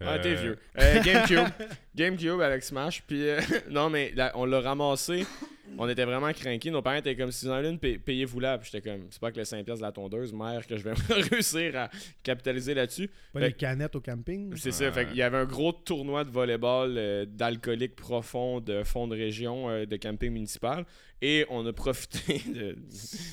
[0.00, 0.58] Ah, t'es Euh, vieux.
[0.78, 1.48] Euh, GameCube.
[1.96, 3.02] GameCube avec Smash.
[3.08, 3.40] Puis, euh,
[3.70, 5.26] non, mais là, on l'a ramassé.
[5.78, 6.70] On était vraiment craqués.
[6.70, 8.58] Nos parents étaient comme si dans l'une, pay- payez-vous là.
[8.58, 10.92] Puis j'étais comme, c'est pas que le 5$ de la tondeuse, mère, que je vais
[11.30, 11.90] réussir à
[12.22, 13.08] capitaliser là-dessus.
[13.32, 14.54] Pas Fait- les canettes au camping?
[14.56, 14.92] C'est ça.
[14.92, 19.16] Fait qu'il y avait un gros tournoi de volleyball euh, d'alcoolique profond de fond de
[19.16, 20.84] région euh, de camping municipal.
[21.22, 22.76] Et on a profité de.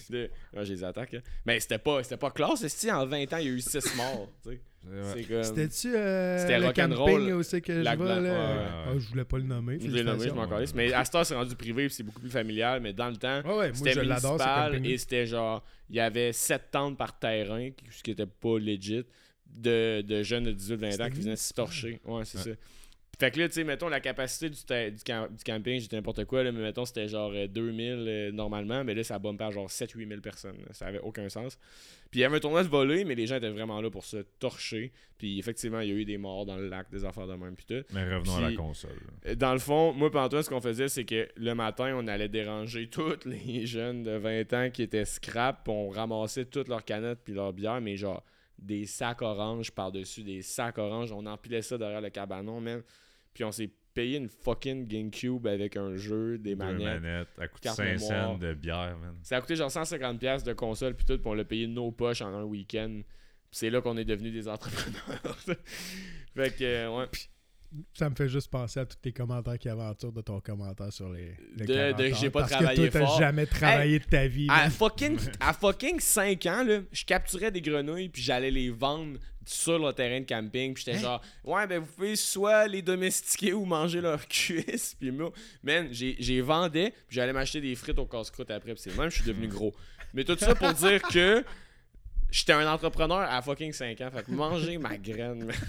[0.09, 0.29] de...
[0.61, 1.13] J'ai les attaques.
[1.15, 1.21] hein.
[1.45, 2.65] Mais c'était pas, c'était pas classe.
[2.67, 4.29] Si en 20 ans, il y a eu 6 morts.
[5.43, 7.81] C'était-tu euh, C'était le camping où c'est que je?
[7.81, 8.21] Blanc, là?
[8.21, 8.65] ouais, ouais.
[8.87, 9.77] Ah, je voulais pas le nommer.
[9.79, 10.47] Je l'ai nommé, je m'en.
[10.75, 12.79] Mais à ce temps, c'est rendu privé c'est beaucoup plus familial.
[12.81, 16.71] Mais dans le temps, Ouais, ouais, c'était municipal et c'était genre, il y avait 7
[16.71, 19.03] tentes par terrain, ce qui était pas legit,
[19.47, 21.99] de, de jeunes de 18-20 ans qui venaient se torcher.
[22.05, 22.49] Ouais, c'est ça.
[23.21, 26.25] Fait que là, tu sais, mettons, la capacité du, du, cam- du camping, j'étais n'importe
[26.25, 29.51] quoi, là, mais mettons, c'était genre euh, 2000 euh, normalement, mais là, ça bumpait à
[29.51, 30.57] genre 7-8 000 personnes.
[30.57, 30.73] là.
[30.73, 31.55] Ça avait aucun sens.
[32.09, 34.05] Puis il y avait un tournoi de volée, mais les gens étaient vraiment là pour
[34.05, 34.91] se torcher.
[35.19, 37.55] Puis effectivement, il y a eu des morts dans le lac, des affaires de même,
[37.55, 37.85] puis tout.
[37.93, 38.97] Mais revenons à la console.
[39.27, 42.07] Euh, Dans le fond, moi et Antoine, ce qu'on faisait, c'est que le matin, on
[42.07, 46.69] allait déranger tous les jeunes de 20 ans qui étaient scrap, puis on ramassait toutes
[46.69, 48.23] leurs canettes puis leurs bières, mais genre
[48.57, 51.11] des sacs oranges par-dessus, des sacs oranges.
[51.11, 52.81] On empilait ça derrière le cabanon, man.
[53.33, 57.01] Puis on s'est payé une fucking GameCube avec un jeu, des Deux manettes.
[57.01, 58.09] manettes, à coût de carte 5 mémoire.
[58.09, 59.15] cents de bière, man.
[59.23, 61.71] Ça a coûté genre 150$ piastres de console, puis tout, puis on l'a payé de
[61.73, 63.01] nos poches en un week-end.
[63.51, 65.37] C'est là qu'on est devenus des entrepreneurs.
[66.35, 67.05] fait que, euh, ouais.
[67.93, 71.09] Ça me fait juste penser à tous tes commentaires qui aventurent de ton commentaire sur
[71.09, 73.19] les, les De- 40 de j'ai pas parce travaillé que toi, t'as fort.
[73.19, 74.47] jamais travaillé de ta vie.
[74.49, 79.17] À fucking, à fucking 5 ans, là, je capturais des grenouilles puis j'allais les vendre
[79.45, 80.73] sur le terrain de camping.
[80.73, 81.01] Puis j'étais Hein?
[81.01, 84.95] genre, ouais, ben vous pouvez soit les domestiquer ou manger leurs cuisses.
[84.99, 85.31] Puis moi,
[85.63, 88.73] man, j'ai j'ai vendais puis j'allais m'acheter des frites au casse-croûte après.
[88.73, 89.73] Puis c'est même, je suis devenu gros.
[90.13, 91.43] Mais tout ça pour dire que
[92.29, 94.09] j'étais un entrepreneur à fucking 5 ans.
[94.13, 95.55] Fait que manger ma graine, man.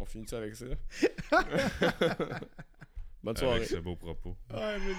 [0.00, 0.64] On- finit ça avec ça.
[3.22, 3.56] Bonne soirée.
[3.56, 4.34] Avec ce beau propos.
[4.52, 4.94] Ouais, mais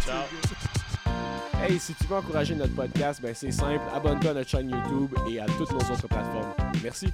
[0.00, 1.62] ça- Ciao.
[1.62, 5.10] Hey, si tu veux encourager notre podcast, ben c'est simple, abonne-toi à notre chaîne YouTube
[5.30, 6.54] et à toutes nos autres plateformes.
[6.82, 7.08] Merci.